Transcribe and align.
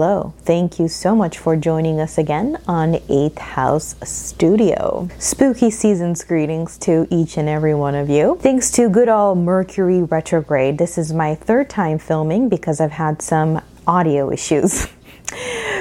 Hello, 0.00 0.32
thank 0.42 0.78
you 0.78 0.86
so 0.86 1.16
much 1.16 1.38
for 1.38 1.56
joining 1.56 1.98
us 1.98 2.18
again 2.18 2.56
on 2.68 2.92
8th 3.10 3.38
House 3.38 3.96
Studio. 4.04 5.08
Spooky 5.18 5.72
season's 5.72 6.22
greetings 6.22 6.78
to 6.78 7.08
each 7.10 7.36
and 7.36 7.48
every 7.48 7.74
one 7.74 7.96
of 7.96 8.08
you. 8.08 8.38
Thanks 8.40 8.70
to 8.70 8.88
good 8.88 9.08
old 9.08 9.38
Mercury 9.38 10.04
retrograde, 10.04 10.78
this 10.78 10.98
is 10.98 11.12
my 11.12 11.34
third 11.34 11.68
time 11.68 11.98
filming 11.98 12.48
because 12.48 12.80
I've 12.80 12.92
had 12.92 13.20
some 13.20 13.60
audio 13.88 14.30
issues. 14.30 14.86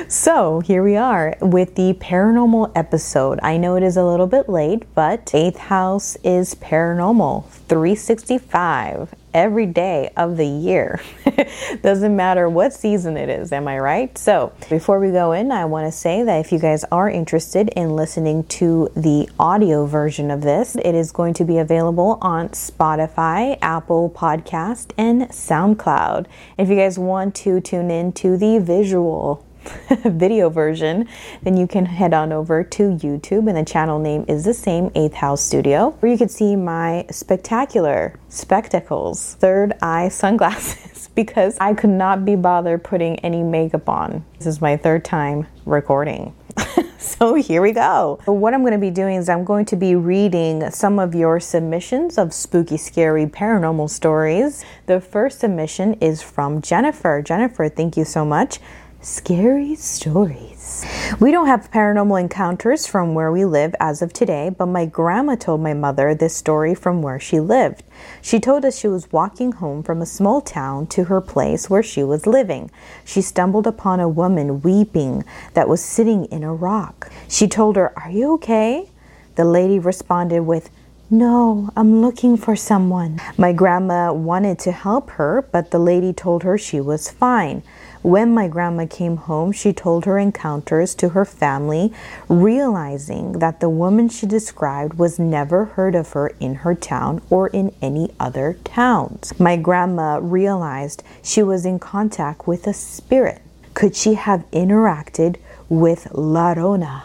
So 0.10 0.62
here 0.62 0.84
we 0.84 0.96
are 0.96 1.36
with 1.42 1.76
the 1.76 1.94
paranormal 1.94 2.72
episode. 2.76 3.40
I 3.44 3.58
know 3.58 3.76
it 3.76 3.84
is 3.84 3.98
a 3.98 4.06
little 4.06 4.28
bit 4.28 4.48
late, 4.48 4.84
but 4.94 5.26
8th 5.26 5.58
house 5.58 6.16
is 6.24 6.56
paranormal 6.56 7.46
365 7.50 9.14
every 9.38 9.68
day 9.68 10.12
of 10.18 10.36
the 10.36 10.48
year. 10.48 11.00
Doesn't 11.84 12.16
matter 12.16 12.50
what 12.50 12.74
season 12.74 13.16
it 13.16 13.30
is, 13.30 13.52
am 13.52 13.68
I 13.68 13.78
right? 13.78 14.18
So, 14.18 14.52
before 14.68 15.00
we 15.00 15.12
go 15.12 15.32
in, 15.32 15.52
I 15.52 15.64
want 15.66 15.86
to 15.86 15.92
say 15.92 16.24
that 16.24 16.40
if 16.40 16.52
you 16.52 16.58
guys 16.58 16.84
are 16.86 17.08
interested 17.08 17.70
in 17.76 17.96
listening 17.96 18.46
to 18.46 18.90
the 18.96 19.30
audio 19.40 19.86
version 19.86 20.32
of 20.32 20.42
this, 20.42 20.76
it 20.76 20.96
is 20.96 21.12
going 21.12 21.36
to 21.36 21.46
be 21.46 21.60
available 21.60 22.18
on 22.20 22.50
Spotify, 22.50 23.60
Apple 23.62 24.10
Podcast, 24.10 24.92
and 24.98 25.22
SoundCloud. 25.30 26.26
If 26.58 26.68
you 26.68 26.76
guys 26.76 26.98
want 26.98 27.36
to 27.36 27.62
tune 27.62 27.92
in 27.92 28.14
to 28.14 28.38
the 28.38 28.58
visual 28.58 29.47
video 30.06 30.50
version, 30.50 31.08
then 31.42 31.58
you 31.58 31.68
can 31.68 31.86
head 31.86 32.14
on 32.14 32.32
over 32.32 32.64
to 32.64 32.84
YouTube, 32.84 33.48
and 33.48 33.58
the 33.58 33.66
channel 33.66 34.00
name 34.00 34.26
is 34.28 34.46
the 34.46 34.54
same, 34.54 34.90
8th 34.92 35.14
House 35.14 35.44
Studio, 35.44 35.92
where 36.00 36.12
you 36.12 36.18
can 36.18 36.30
see 36.30 36.56
my 36.56 37.06
spectacular 37.10 38.20
spectacles, 38.30 39.36
third 39.36 39.74
eye 39.82 40.10
sunglasses, 40.10 41.10
because 41.16 41.58
I 41.60 41.74
could 41.74 41.90
not 41.90 42.26
be 42.26 42.36
bothered 42.36 42.84
putting 42.84 43.20
any 43.20 43.44
makeup 43.44 43.90
on. 43.90 44.26
This 44.38 44.48
is 44.48 44.62
my 44.62 44.78
third 44.78 45.04
time 45.06 45.48
recording. 45.66 46.34
so 46.98 47.36
here 47.36 47.62
we 47.62 47.72
go. 47.72 48.20
What 48.26 48.54
I'm 48.54 48.62
going 48.62 48.74
to 48.74 48.80
be 48.80 48.90
doing 48.90 49.18
is 49.18 49.30
I'm 49.30 49.44
going 49.44 49.66
to 49.66 49.76
be 49.76 49.96
reading 49.96 50.70
some 50.72 51.00
of 51.00 51.14
your 51.14 51.40
submissions 51.40 52.18
of 52.18 52.34
spooky, 52.34 52.78
scary 52.78 53.26
paranormal 53.26 53.90
stories. 53.90 54.66
The 54.86 55.00
first 55.00 55.40
submission 55.40 55.96
is 55.96 56.22
from 56.22 56.62
Jennifer. 56.62 57.22
Jennifer, 57.22 57.70
thank 57.70 57.98
you 57.98 58.06
so 58.06 58.26
much 58.26 58.60
scary 59.02 59.76
stories. 59.76 60.86
We 61.20 61.32
don't 61.32 61.48
have 61.48 61.72
paranormal 61.72 62.20
encounters 62.20 62.88
from 62.88 63.14
where 63.14 63.32
we 63.32 63.46
live 63.46 63.76
as 63.80 64.02
of 64.02 64.12
today, 64.12 64.50
but 64.50 64.66
my 64.66 64.86
grandma 64.86 65.36
told 65.36 65.62
my 65.62 65.74
mother 65.74 66.14
this 66.14 66.36
story 66.36 66.76
from 66.76 67.02
where 67.02 67.20
she 67.20 67.40
lived. 67.40 67.84
She 68.22 68.40
told 68.40 68.66
us 68.66 68.78
she 68.78 68.88
was 68.88 69.12
walking 69.12 69.54
home 69.54 69.84
from 69.84 70.02
a 70.02 70.06
small 70.06 70.42
town 70.42 70.88
to 70.88 71.06
her 71.06 71.22
place 71.22 71.70
where 71.70 71.84
she 71.84 72.04
was 72.04 72.28
living. 72.28 72.72
She 73.06 73.22
stumbled 73.22 73.68
upon 73.68 74.00
a 74.00 74.10
woman 74.10 74.62
weeping 74.62 75.24
that 75.54 75.70
was 75.70 75.84
sitting 75.84 76.26
in 76.26 76.44
a 76.44 76.54
rock. 76.54 77.12
She 77.28 77.48
told 77.48 77.76
her, 77.76 77.98
Are 77.98 78.12
you 78.12 78.34
okay? 78.34 78.90
The 79.36 79.46
lady 79.46 79.80
responded 79.80 80.42
with, 80.42 80.70
no, 81.10 81.70
I'm 81.78 82.02
looking 82.02 82.36
for 82.36 82.58
someone. 82.58 83.22
My 83.38 83.54
grandma 83.54 84.12
wanted 84.12 84.60
to 84.60 84.74
help 84.74 85.12
her, 85.12 85.48
but 85.54 85.72
the 85.72 85.80
lady 85.80 86.12
told 86.12 86.44
her 86.44 86.58
she 86.58 86.82
was 86.82 87.10
fine. 87.10 87.64
When 88.02 88.34
my 88.34 88.48
grandma 88.48 88.86
came 88.90 89.18
home, 89.18 89.52
she 89.52 89.74
told 89.74 90.06
her 90.06 90.18
encounters 90.18 90.96
to 90.96 91.10
her 91.10 91.26
family, 91.26 91.92
realizing 92.30 93.40
that 93.40 93.60
the 93.60 93.70
woman 93.70 94.10
she 94.10 94.26
described 94.26 94.96
was 94.96 95.20
never 95.20 95.66
heard 95.66 95.96
of 95.96 96.12
her 96.14 96.28
in 96.40 96.56
her 96.56 96.76
town 96.76 97.22
or 97.30 97.48
in 97.48 97.74
any 97.82 98.14
other 98.20 98.58
towns. 98.64 99.38
My 99.40 99.58
grandma 99.58 100.20
realized 100.22 101.04
she 101.24 101.44
was 101.44 101.66
in 101.66 101.80
contact 101.80 102.48
with 102.48 102.68
a 102.68 102.74
spirit. 102.74 103.42
Could 103.74 103.96
she 103.96 104.16
have 104.16 104.50
interacted 104.52 105.38
with 105.70 106.08
La 106.14 106.54
Rona? 106.54 107.04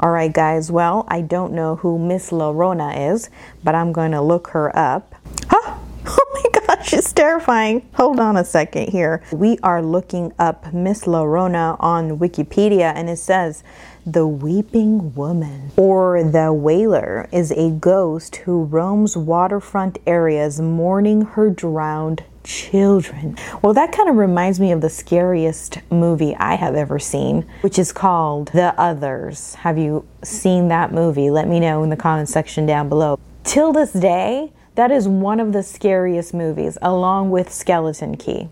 All 0.00 0.10
right, 0.10 0.32
guys, 0.32 0.70
well, 0.70 1.04
I 1.08 1.22
don't 1.22 1.52
know 1.52 1.76
who 1.76 1.98
Miss 1.98 2.30
La 2.30 2.50
Rona 2.50 2.90
is, 2.92 3.30
but 3.64 3.74
I'm 3.74 3.92
going 3.92 4.12
to 4.12 4.20
look 4.20 4.48
her 4.48 4.76
up. 4.76 5.14
Huh? 5.48 5.76
Oh 6.10 6.42
my 6.42 6.57
gosh, 6.90 6.98
it's 6.98 7.12
terrifying. 7.12 7.86
Hold 7.94 8.18
on 8.18 8.36
a 8.36 8.44
second 8.44 8.88
here. 8.88 9.22
We 9.30 9.58
are 9.62 9.82
looking 9.82 10.32
up 10.38 10.72
Miss 10.72 11.06
La 11.06 11.22
Rona 11.22 11.76
on 11.80 12.18
Wikipedia, 12.18 12.92
and 12.94 13.10
it 13.10 13.18
says 13.18 13.62
the 14.06 14.26
Weeping 14.26 15.14
Woman 15.14 15.70
or 15.76 16.22
the 16.22 16.52
Wailer 16.52 17.28
is 17.30 17.50
a 17.52 17.70
ghost 17.70 18.36
who 18.36 18.64
roams 18.64 19.16
waterfront 19.16 19.98
areas 20.06 20.60
mourning 20.60 21.22
her 21.22 21.50
drowned 21.50 22.24
children. 22.42 23.36
Well, 23.60 23.74
that 23.74 23.92
kind 23.92 24.08
of 24.08 24.16
reminds 24.16 24.58
me 24.58 24.72
of 24.72 24.80
the 24.80 24.88
scariest 24.88 25.78
movie 25.90 26.34
I 26.36 26.54
have 26.54 26.74
ever 26.74 26.98
seen, 26.98 27.46
which 27.60 27.78
is 27.78 27.92
called 27.92 28.48
The 28.48 28.74
Others. 28.80 29.56
Have 29.56 29.76
you 29.76 30.06
seen 30.22 30.68
that 30.68 30.92
movie? 30.92 31.28
Let 31.28 31.48
me 31.48 31.60
know 31.60 31.82
in 31.82 31.90
the 31.90 31.96
comment 31.96 32.30
section 32.30 32.64
down 32.64 32.88
below. 32.88 33.18
Till 33.44 33.72
this 33.72 33.92
day, 33.92 34.52
that 34.78 34.92
is 34.92 35.08
one 35.08 35.40
of 35.40 35.52
the 35.52 35.60
scariest 35.60 36.32
movies, 36.32 36.78
along 36.82 37.30
with 37.30 37.52
Skeleton 37.52 38.16
Key. 38.16 38.48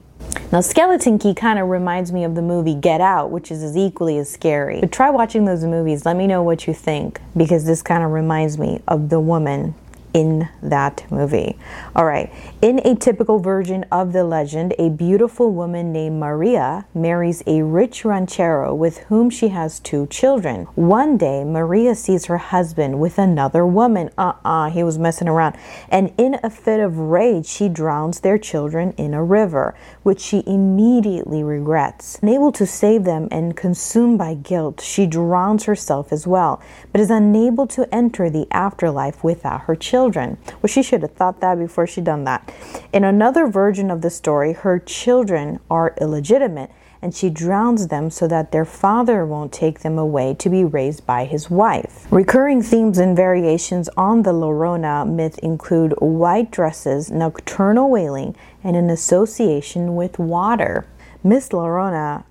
Now, 0.51 0.61
Skeleton 0.61 1.21
Key 1.21 1.35
kind 1.35 1.57
of 1.57 1.69
reminds 1.69 2.11
me 2.11 2.25
of 2.25 2.35
the 2.35 2.43
movie 2.43 2.75
Get 2.75 3.01
Out, 3.01 3.31
which 3.31 3.53
is 3.53 3.63
as 3.63 3.77
equally 3.77 4.19
as 4.19 4.29
scary. 4.29 4.81
But 4.81 4.91
try 4.91 5.09
watching 5.09 5.45
those 5.45 5.65
movies. 5.65 6.05
Let 6.05 6.17
me 6.17 6.27
know 6.27 6.43
what 6.43 6.67
you 6.67 6.75
think, 6.75 7.21
because 7.37 7.65
this 7.65 7.81
kind 7.81 8.03
of 8.03 8.11
reminds 8.11 8.59
me 8.59 8.83
of 8.89 9.09
the 9.09 9.21
woman 9.21 9.77
in 10.17 10.49
that 10.63 11.05
movie. 11.11 11.59
All 11.95 12.07
right, 12.07 12.33
in 12.63 12.81
a 12.87 12.97
typical 12.97 13.39
version 13.39 13.85
of 13.93 14.15
the 14.15 14.25
legend, 14.25 14.73
a 14.79 14.89
beautiful 14.89 15.53
woman 15.53 15.93
named 15.93 16.19
Maria 16.19 16.87
marries 16.95 17.43
a 17.47 17.61
rich 17.61 18.03
ranchero 18.03 18.75
with 18.75 18.97
whom 19.11 19.29
she 19.29 19.49
has 19.49 19.79
two 19.79 20.07
children. 20.07 20.65
One 20.75 21.19
day, 21.19 21.45
Maria 21.45 21.95
sees 21.95 22.25
her 22.25 22.39
husband 22.39 22.99
with 22.99 23.19
another 23.19 23.67
woman. 23.67 24.09
Uh 24.17 24.33
uh 24.43 24.71
he 24.71 24.83
was 24.83 24.99
messing 24.99 25.29
around. 25.29 25.55
And 25.91 26.15
in 26.17 26.41
a 26.43 26.49
fit 26.49 26.81
of 26.81 26.97
rage, 26.97 27.45
she 27.45 27.69
drowns 27.69 28.21
their 28.21 28.39
children 28.39 28.95
in 28.97 29.13
a 29.13 29.23
river, 29.23 29.75
which 30.03 30.21
she 30.21 30.43
immediately 30.47 31.43
regrets. 31.43 32.19
Unable 32.23 32.53
to 32.53 32.65
save 32.65 33.05
them 33.05 33.29
and 33.31 33.55
consumed 33.55 34.17
by 34.17 34.33
guilt, 34.33 34.81
she 34.81 35.05
drowns 35.05 35.65
herself 35.65 36.11
as 36.11 36.27
well, 36.27 36.63
but 36.91 37.03
is 37.03 37.11
unable 37.11 37.67
to 37.67 37.87
enter 37.95 38.31
the 38.31 38.47
afterlife 38.51 39.23
without 39.23 39.63
her 39.63 39.77
children 39.77 40.06
children. 40.07 40.39
Well, 40.63 40.69
she 40.69 40.85
should 40.85 41.03
have 41.03 41.13
thought 41.13 41.41
that 41.41 41.59
before 41.59 41.87
she 41.87 42.01
done 42.01 42.25
that. 42.25 42.53
In 42.93 43.03
another 43.03 43.49
version 43.49 43.91
of 43.91 44.03
the 44.03 44.11
story, 44.11 44.53
her 44.53 44.79
children 44.79 45.59
are 45.69 45.95
illegitimate 46.01 46.71
and 47.03 47.13
she 47.15 47.29
drowns 47.29 47.89
them 47.89 48.09
so 48.09 48.27
that 48.29 48.53
their 48.53 48.65
father 48.65 49.27
won't 49.27 49.53
take 49.53 49.81
them 49.81 49.99
away 49.99 50.35
to 50.35 50.49
be 50.49 50.65
raised 50.65 51.05
by 51.07 51.25
his 51.25 51.51
wife. 51.51 52.07
Recurring 52.11 52.63
themes 52.63 52.99
and 52.99 53.17
variations 53.17 53.89
on 53.97 54.23
the 54.23 54.33
Llorona 54.33 55.07
myth 55.07 55.39
include 55.39 55.93
white 55.99 56.51
dresses, 56.51 57.11
nocturnal 57.11 57.91
wailing, 57.91 58.35
and 58.63 58.77
an 58.77 58.89
association 58.89 59.97
with 59.97 60.19
water. 60.19 60.87
Miss 61.23 61.49
Llorona, 61.51 62.25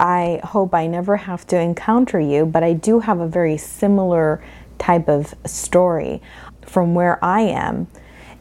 I 0.00 0.40
hope 0.42 0.74
I 0.74 0.86
never 0.86 1.18
have 1.18 1.46
to 1.48 1.60
encounter 1.60 2.18
you, 2.18 2.46
but 2.46 2.62
I 2.62 2.72
do 2.72 3.00
have 3.00 3.20
a 3.20 3.28
very 3.28 3.56
similar 3.56 4.42
type 4.78 5.08
of 5.08 5.34
story 5.44 6.22
from 6.68 6.94
where 6.94 7.22
I 7.24 7.40
am. 7.42 7.88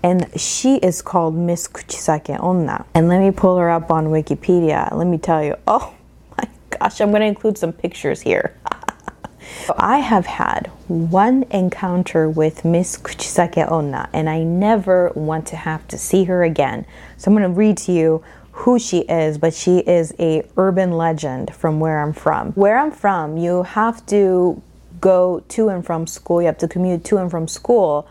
And 0.04 0.30
she 0.40 0.76
is 0.78 1.02
called 1.02 1.36
Miss 1.36 1.68
Kuchisake 1.68 2.40
Onna. 2.40 2.86
And 2.94 3.08
let 3.08 3.20
me 3.20 3.32
pull 3.32 3.58
her 3.58 3.70
up 3.70 3.90
on 3.92 4.08
Wikipedia. 4.08 4.94
Let 4.94 5.08
me 5.08 5.18
tell 5.18 5.44
you, 5.44 5.56
oh 5.68 5.94
my 6.38 6.50
gosh, 6.70 7.02
I'm 7.02 7.10
going 7.10 7.22
to 7.22 7.28
include 7.28 7.58
some 7.58 7.74
pictures 7.74 8.22
here. 8.22 8.56
I 9.78 9.98
have 10.00 10.26
had 10.26 10.68
one 10.88 11.44
encounter 11.52 12.30
with 12.30 12.64
Miss 12.64 12.98
Kuchisake 12.98 13.70
Onna, 13.70 14.10
and 14.14 14.30
I 14.30 14.44
never 14.44 15.12
want 15.16 15.48
to 15.48 15.56
have 15.56 15.88
to 15.90 15.98
see 15.98 16.26
her 16.26 16.44
again. 16.44 16.86
So 17.18 17.32
I'm 17.32 17.38
going 17.38 17.50
to 17.50 17.58
read 17.58 17.78
to 17.80 17.92
you 17.92 18.24
who 18.52 18.80
she 18.80 19.00
is, 19.00 19.38
but 19.38 19.54
she 19.54 19.80
is 19.80 20.14
a 20.20 20.44
urban 20.58 20.92
legend 20.92 21.54
from 21.54 21.80
where 21.80 22.00
I'm 22.00 22.14
from. 22.14 22.54
Where 22.54 22.78
I'm 22.78 22.92
from, 22.92 23.38
you 23.38 23.64
have 23.64 24.06
to 24.08 24.62
go 25.00 25.44
to 25.50 25.70
and 25.70 25.86
from 25.86 26.08
school, 26.08 26.42
you 26.42 26.48
have 26.48 26.58
to 26.60 26.68
commute 26.68 27.04
to 27.06 27.18
and 27.18 27.30
from 27.30 27.48
school 27.48 28.08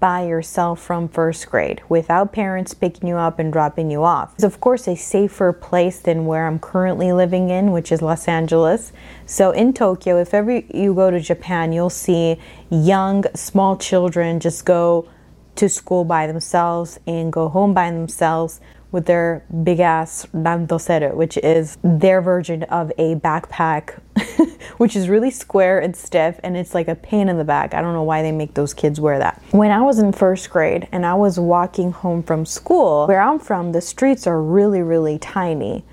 by 0.00 0.24
yourself 0.24 0.80
from 0.80 1.08
first 1.08 1.48
grade 1.50 1.82
without 1.88 2.32
parents 2.32 2.74
picking 2.74 3.08
you 3.08 3.16
up 3.16 3.38
and 3.38 3.52
dropping 3.52 3.90
you 3.90 4.04
off. 4.04 4.34
It's 4.34 4.44
of 4.44 4.60
course 4.60 4.86
a 4.86 4.96
safer 4.96 5.52
place 5.52 5.98
than 5.98 6.26
where 6.26 6.46
I'm 6.46 6.58
currently 6.58 7.12
living 7.12 7.50
in, 7.50 7.72
which 7.72 7.90
is 7.90 8.02
Los 8.02 8.28
Angeles. 8.28 8.92
So 9.26 9.50
in 9.50 9.72
Tokyo, 9.72 10.18
if 10.18 10.34
ever 10.34 10.58
you 10.72 10.94
go 10.94 11.10
to 11.10 11.20
Japan, 11.20 11.72
you'll 11.72 11.90
see 11.90 12.38
young, 12.70 13.24
small 13.34 13.76
children 13.76 14.40
just 14.40 14.64
go 14.64 15.08
to 15.56 15.68
school 15.68 16.04
by 16.04 16.26
themselves 16.26 17.00
and 17.06 17.32
go 17.32 17.48
home 17.48 17.74
by 17.74 17.90
themselves 17.90 18.60
with 18.90 19.06
their 19.06 19.44
big 19.62 19.80
ass 19.80 20.26
randoseru, 20.34 21.14
which 21.14 21.36
is 21.38 21.76
their 21.82 22.20
version 22.22 22.62
of 22.64 22.90
a 22.98 23.16
backpack, 23.16 24.00
which 24.78 24.96
is 24.96 25.08
really 25.08 25.30
square 25.30 25.78
and 25.78 25.94
stiff 25.94 26.40
and 26.42 26.56
it's 26.56 26.74
like 26.74 26.88
a 26.88 26.94
pain 26.94 27.28
in 27.28 27.36
the 27.36 27.44
back. 27.44 27.74
I 27.74 27.80
don't 27.80 27.92
know 27.92 28.02
why 28.02 28.22
they 28.22 28.32
make 28.32 28.54
those 28.54 28.72
kids 28.72 29.00
wear 29.00 29.18
that. 29.18 29.42
When 29.50 29.70
I 29.70 29.82
was 29.82 29.98
in 29.98 30.12
first 30.12 30.50
grade 30.50 30.88
and 30.92 31.04
I 31.04 31.14
was 31.14 31.38
walking 31.38 31.92
home 31.92 32.22
from 32.22 32.46
school, 32.46 33.06
where 33.06 33.20
I'm 33.20 33.38
from, 33.38 33.72
the 33.72 33.80
streets 33.80 34.26
are 34.26 34.42
really, 34.42 34.82
really 34.82 35.18
tiny. 35.18 35.84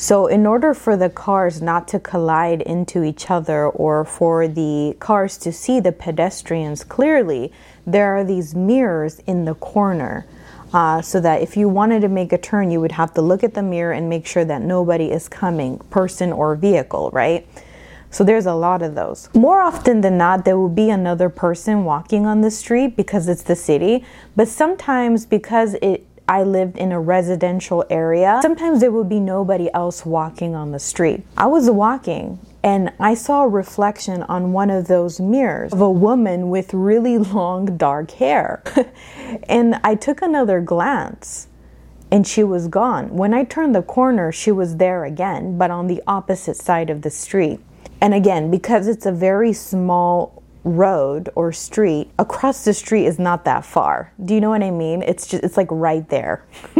So, 0.00 0.28
in 0.28 0.46
order 0.46 0.74
for 0.74 0.96
the 0.96 1.10
cars 1.10 1.60
not 1.60 1.88
to 1.88 1.98
collide 1.98 2.62
into 2.62 3.02
each 3.02 3.32
other 3.32 3.66
or 3.66 4.04
for 4.04 4.46
the 4.46 4.96
cars 5.00 5.36
to 5.38 5.52
see 5.52 5.80
the 5.80 5.90
pedestrians 5.90 6.84
clearly, 6.84 7.52
there 7.84 8.16
are 8.16 8.22
these 8.22 8.54
mirrors 8.54 9.18
in 9.26 9.44
the 9.44 9.56
corner. 9.56 10.24
Uh, 10.72 11.00
so 11.00 11.20
that 11.20 11.40
if 11.40 11.56
you 11.56 11.68
wanted 11.68 12.00
to 12.00 12.08
make 12.08 12.32
a 12.32 12.38
turn, 12.38 12.70
you 12.70 12.80
would 12.80 12.92
have 12.92 13.14
to 13.14 13.22
look 13.22 13.42
at 13.42 13.54
the 13.54 13.62
mirror 13.62 13.92
and 13.92 14.08
make 14.08 14.26
sure 14.26 14.44
that 14.44 14.60
nobody 14.60 15.10
is 15.10 15.28
coming, 15.28 15.78
person 15.90 16.32
or 16.32 16.54
vehicle, 16.56 17.10
right? 17.12 17.46
So 18.10 18.24
there's 18.24 18.46
a 18.46 18.54
lot 18.54 18.82
of 18.82 18.94
those. 18.94 19.28
More 19.34 19.60
often 19.60 20.00
than 20.00 20.16
not, 20.16 20.44
there 20.44 20.58
will 20.58 20.68
be 20.68 20.90
another 20.90 21.28
person 21.28 21.84
walking 21.84 22.26
on 22.26 22.40
the 22.40 22.50
street 22.50 22.96
because 22.96 23.28
it's 23.28 23.42
the 23.42 23.56
city, 23.56 24.04
but 24.36 24.48
sometimes 24.48 25.26
because 25.26 25.74
it 25.82 26.04
I 26.30 26.42
lived 26.42 26.76
in 26.76 26.92
a 26.92 27.00
residential 27.00 27.86
area, 27.88 28.40
sometimes 28.42 28.80
there 28.80 28.90
would 28.90 29.08
be 29.08 29.18
nobody 29.18 29.72
else 29.72 30.04
walking 30.04 30.54
on 30.54 30.72
the 30.72 30.78
street. 30.78 31.22
I 31.38 31.46
was 31.46 31.70
walking 31.70 32.38
and 32.62 32.92
I 32.98 33.14
saw 33.14 33.44
a 33.44 33.48
reflection 33.48 34.24
on 34.24 34.52
one 34.52 34.70
of 34.70 34.88
those 34.88 35.20
mirrors 35.20 35.72
of 35.72 35.80
a 35.80 35.90
woman 35.90 36.50
with 36.50 36.74
really 36.74 37.16
long 37.18 37.76
dark 37.76 38.10
hair. 38.12 38.62
and 39.48 39.80
I 39.84 39.94
took 39.94 40.22
another 40.22 40.60
glance 40.60 41.48
and 42.10 42.26
she 42.26 42.42
was 42.42 42.68
gone. 42.68 43.14
When 43.14 43.34
I 43.34 43.44
turned 43.44 43.74
the 43.74 43.82
corner, 43.82 44.32
she 44.32 44.50
was 44.50 44.76
there 44.76 45.04
again, 45.04 45.58
but 45.58 45.70
on 45.70 45.86
the 45.86 46.02
opposite 46.06 46.56
side 46.56 46.90
of 46.90 47.02
the 47.02 47.10
street. 47.10 47.60
And 48.00 48.14
again, 48.14 48.50
because 48.50 48.88
it's 48.88 49.06
a 49.06 49.12
very 49.12 49.52
small 49.52 50.42
road 50.64 51.28
or 51.34 51.52
street 51.52 52.10
across 52.18 52.64
the 52.64 52.74
street 52.74 53.06
is 53.06 53.18
not 53.18 53.44
that 53.44 53.64
far. 53.64 54.12
Do 54.24 54.34
you 54.34 54.40
know 54.40 54.50
what 54.50 54.62
I 54.62 54.70
mean? 54.70 55.02
It's 55.02 55.26
just 55.26 55.44
it's 55.44 55.56
like 55.56 55.68
right 55.70 56.08
there. 56.08 56.44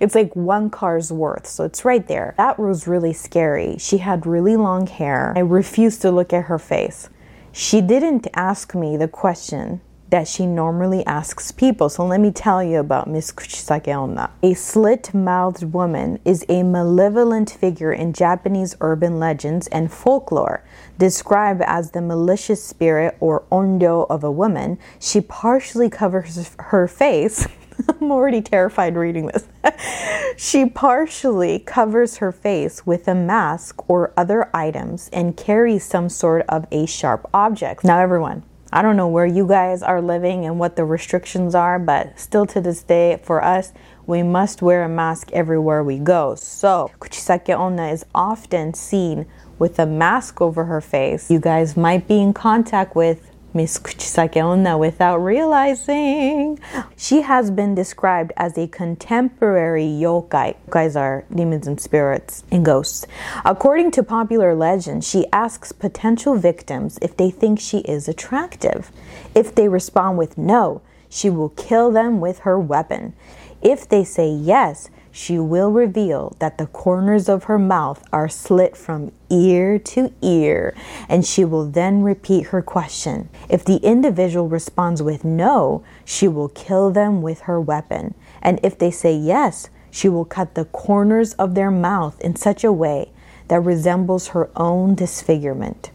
it's 0.00 0.14
like 0.14 0.34
one 0.34 0.70
car's 0.70 1.12
worth. 1.12 1.46
So 1.46 1.64
it's 1.64 1.84
right 1.84 2.06
there. 2.06 2.34
That 2.38 2.58
was 2.58 2.86
really 2.86 3.12
scary. 3.12 3.76
She 3.78 3.98
had 3.98 4.26
really 4.26 4.56
long 4.56 4.86
hair. 4.86 5.32
I 5.36 5.40
refused 5.40 6.02
to 6.02 6.10
look 6.10 6.32
at 6.32 6.44
her 6.44 6.58
face. 6.58 7.08
She 7.52 7.80
didn't 7.80 8.26
ask 8.34 8.74
me 8.74 8.96
the 8.96 9.08
question 9.08 9.80
that 10.12 10.28
she 10.28 10.44
normally 10.44 11.04
asks 11.06 11.50
people. 11.50 11.88
So 11.88 12.04
let 12.04 12.20
me 12.20 12.30
tell 12.30 12.62
you 12.62 12.80
about 12.80 13.08
Miss 13.08 13.32
Kuchisake 13.32 13.88
Onna. 13.88 14.30
A 14.42 14.52
slit 14.52 15.14
mouthed 15.14 15.64
woman 15.72 16.20
is 16.22 16.44
a 16.50 16.62
malevolent 16.62 17.50
figure 17.50 17.94
in 17.94 18.12
Japanese 18.12 18.76
urban 18.82 19.18
legends 19.18 19.68
and 19.68 19.90
folklore. 19.90 20.62
Described 20.98 21.62
as 21.66 21.92
the 21.92 22.02
malicious 22.02 22.62
spirit 22.62 23.16
or 23.20 23.44
onryō 23.50 24.06
of 24.10 24.22
a 24.22 24.30
woman, 24.30 24.78
she 25.00 25.22
partially 25.22 25.88
covers 25.88 26.54
her 26.58 26.86
face. 26.86 27.48
I'm 27.88 28.10
already 28.10 28.42
terrified 28.42 28.96
reading 28.96 29.26
this. 29.26 29.46
she 30.36 30.66
partially 30.66 31.58
covers 31.58 32.16
her 32.16 32.32
face 32.32 32.86
with 32.86 33.08
a 33.08 33.14
mask 33.14 33.88
or 33.88 34.12
other 34.16 34.50
items 34.54 35.08
and 35.12 35.36
carries 35.36 35.84
some 35.84 36.08
sort 36.08 36.44
of 36.48 36.66
a 36.70 36.86
sharp 36.86 37.28
object. 37.32 37.84
Now, 37.84 37.98
everyone, 37.98 38.44
I 38.72 38.80
don't 38.80 38.96
know 38.96 39.08
where 39.08 39.26
you 39.26 39.46
guys 39.46 39.82
are 39.82 40.00
living 40.00 40.46
and 40.46 40.58
what 40.58 40.76
the 40.76 40.84
restrictions 40.84 41.54
are, 41.54 41.78
but 41.78 42.18
still 42.18 42.46
to 42.46 42.60
this 42.60 42.82
day, 42.82 43.20
for 43.22 43.44
us, 43.44 43.72
we 44.06 44.22
must 44.22 44.62
wear 44.62 44.82
a 44.82 44.88
mask 44.88 45.30
everywhere 45.32 45.84
we 45.84 45.98
go. 45.98 46.34
So, 46.34 46.90
Kuchisake 46.98 47.54
Onna 47.56 47.88
is 47.88 48.04
often 48.14 48.74
seen 48.74 49.26
with 49.58 49.78
a 49.78 49.86
mask 49.86 50.40
over 50.40 50.64
her 50.64 50.80
face. 50.80 51.30
You 51.30 51.38
guys 51.38 51.76
might 51.76 52.08
be 52.08 52.20
in 52.20 52.32
contact 52.32 52.96
with 52.96 53.31
Miss 53.54 53.78
Kuchisake 53.78 54.42
Onna 54.42 54.78
without 54.78 55.18
realizing. 55.18 56.58
She 56.96 57.20
has 57.20 57.50
been 57.50 57.74
described 57.74 58.32
as 58.36 58.56
a 58.56 58.66
contemporary 58.68 59.84
yokai. 59.84 60.56
Yokais 60.68 60.96
are 60.96 61.24
demons 61.34 61.66
and 61.66 61.80
spirits 61.80 62.44
and 62.50 62.64
ghosts. 62.64 63.06
According 63.44 63.90
to 63.92 64.02
popular 64.02 64.54
legend, 64.54 65.04
she 65.04 65.26
asks 65.32 65.72
potential 65.72 66.36
victims 66.36 66.98
if 67.02 67.16
they 67.16 67.30
think 67.30 67.60
she 67.60 67.78
is 67.80 68.08
attractive. 68.08 68.90
If 69.34 69.54
they 69.54 69.68
respond 69.68 70.16
with 70.16 70.38
no, 70.38 70.80
she 71.10 71.28
will 71.28 71.50
kill 71.50 71.90
them 71.90 72.20
with 72.20 72.40
her 72.40 72.58
weapon. 72.58 73.12
If 73.60 73.86
they 73.88 74.02
say 74.02 74.30
yes, 74.30 74.88
she 75.12 75.38
will 75.38 75.70
reveal 75.70 76.34
that 76.38 76.56
the 76.56 76.66
corners 76.66 77.28
of 77.28 77.44
her 77.44 77.58
mouth 77.58 78.02
are 78.12 78.30
slit 78.30 78.74
from 78.74 79.12
ear 79.28 79.78
to 79.78 80.12
ear, 80.22 80.74
and 81.08 81.24
she 81.24 81.44
will 81.44 81.66
then 81.66 82.02
repeat 82.02 82.46
her 82.46 82.62
question. 82.62 83.28
If 83.48 83.64
the 83.64 83.76
individual 83.76 84.48
responds 84.48 85.02
with 85.02 85.22
no, 85.22 85.84
she 86.04 86.26
will 86.26 86.48
kill 86.48 86.90
them 86.90 87.20
with 87.20 87.42
her 87.42 87.60
weapon. 87.60 88.14
And 88.40 88.58
if 88.62 88.78
they 88.78 88.90
say 88.90 89.14
yes, 89.14 89.68
she 89.90 90.08
will 90.08 90.24
cut 90.24 90.54
the 90.54 90.64
corners 90.64 91.34
of 91.34 91.54
their 91.54 91.70
mouth 91.70 92.18
in 92.22 92.34
such 92.34 92.64
a 92.64 92.72
way 92.72 93.12
that 93.48 93.60
resembles 93.60 94.28
her 94.28 94.48
own 94.56 94.94
disfigurement. 94.94 95.90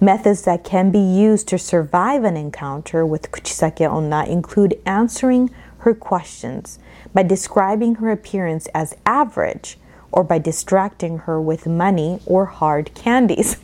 Methods 0.00 0.42
that 0.42 0.64
can 0.64 0.90
be 0.90 0.98
used 0.98 1.46
to 1.48 1.58
survive 1.58 2.24
an 2.24 2.36
encounter 2.36 3.04
with 3.04 3.30
Kuchisake 3.30 3.86
Onna 3.86 4.26
include 4.26 4.80
answering 4.86 5.50
her 5.78 5.94
questions 5.94 6.78
by 7.14 7.22
describing 7.22 7.94
her 7.96 8.10
appearance 8.10 8.66
as 8.74 8.94
average 9.06 9.78
or 10.12 10.22
by 10.22 10.38
distracting 10.38 11.18
her 11.18 11.40
with 11.40 11.66
money 11.66 12.20
or 12.26 12.46
hard 12.46 12.92
candies. 12.94 13.56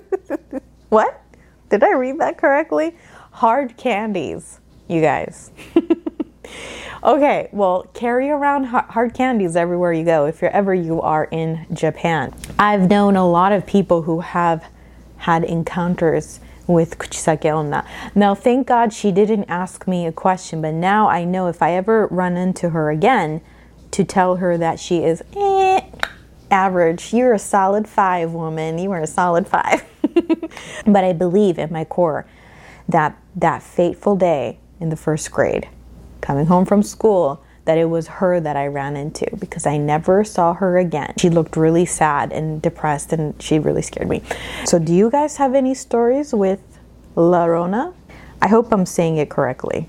what? 0.88 1.20
Did 1.70 1.82
I 1.82 1.92
read 1.92 2.18
that 2.20 2.38
correctly? 2.38 2.94
Hard 3.32 3.76
candies, 3.76 4.60
you 4.88 5.00
guys. 5.00 5.50
okay, 7.04 7.48
well, 7.52 7.86
carry 7.94 8.30
around 8.30 8.64
hard 8.64 9.14
candies 9.14 9.56
everywhere 9.56 9.92
you 9.92 10.04
go 10.04 10.26
if 10.26 10.42
you're 10.42 10.50
ever 10.50 10.74
you 10.74 11.00
are 11.00 11.24
in 11.30 11.66
Japan. 11.72 12.34
I've 12.58 12.88
known 12.88 13.16
a 13.16 13.28
lot 13.28 13.52
of 13.52 13.66
people 13.66 14.02
who 14.02 14.20
have 14.20 14.64
had 15.18 15.44
encounters 15.44 16.40
with 16.66 16.98
Kuchisake 16.98 17.52
Onna. 17.52 17.84
Now, 18.14 18.34
thank 18.34 18.66
God 18.66 18.92
she 18.92 19.12
didn't 19.12 19.44
ask 19.44 19.86
me 19.86 20.06
a 20.06 20.12
question, 20.12 20.62
but 20.62 20.74
now 20.74 21.08
I 21.08 21.24
know 21.24 21.46
if 21.48 21.62
I 21.62 21.72
ever 21.72 22.06
run 22.08 22.36
into 22.36 22.70
her 22.70 22.90
again, 22.90 23.40
to 23.92 24.04
tell 24.04 24.36
her 24.36 24.56
that 24.56 24.78
she 24.78 25.02
is 25.02 25.22
eh, 25.36 25.80
average. 26.50 27.12
You're 27.12 27.34
a 27.34 27.38
solid 27.38 27.88
five, 27.88 28.32
woman. 28.32 28.78
You 28.78 28.92
are 28.92 29.00
a 29.00 29.06
solid 29.06 29.46
five. 29.46 29.84
but 30.86 31.04
I 31.04 31.12
believe 31.12 31.58
in 31.58 31.72
my 31.72 31.84
core 31.84 32.26
that 32.88 33.16
that 33.36 33.62
fateful 33.62 34.16
day 34.16 34.58
in 34.80 34.88
the 34.88 34.96
first 34.96 35.30
grade, 35.30 35.68
coming 36.20 36.46
home 36.46 36.64
from 36.64 36.82
school, 36.82 37.42
that 37.64 37.78
it 37.78 37.86
was 37.86 38.08
her 38.08 38.40
that 38.40 38.56
I 38.56 38.66
ran 38.66 38.96
into 38.96 39.26
because 39.36 39.66
I 39.66 39.76
never 39.76 40.24
saw 40.24 40.54
her 40.54 40.78
again. 40.78 41.14
She 41.18 41.30
looked 41.30 41.56
really 41.56 41.84
sad 41.84 42.32
and 42.32 42.60
depressed 42.60 43.12
and 43.12 43.40
she 43.40 43.58
really 43.58 43.82
scared 43.82 44.08
me. 44.08 44.22
So, 44.64 44.78
do 44.78 44.94
you 44.94 45.10
guys 45.10 45.36
have 45.36 45.54
any 45.54 45.74
stories 45.74 46.32
with 46.32 46.60
La 47.16 47.44
Rona? 47.44 47.92
I 48.42 48.48
hope 48.48 48.72
I'm 48.72 48.86
saying 48.86 49.18
it 49.18 49.28
correctly. 49.28 49.88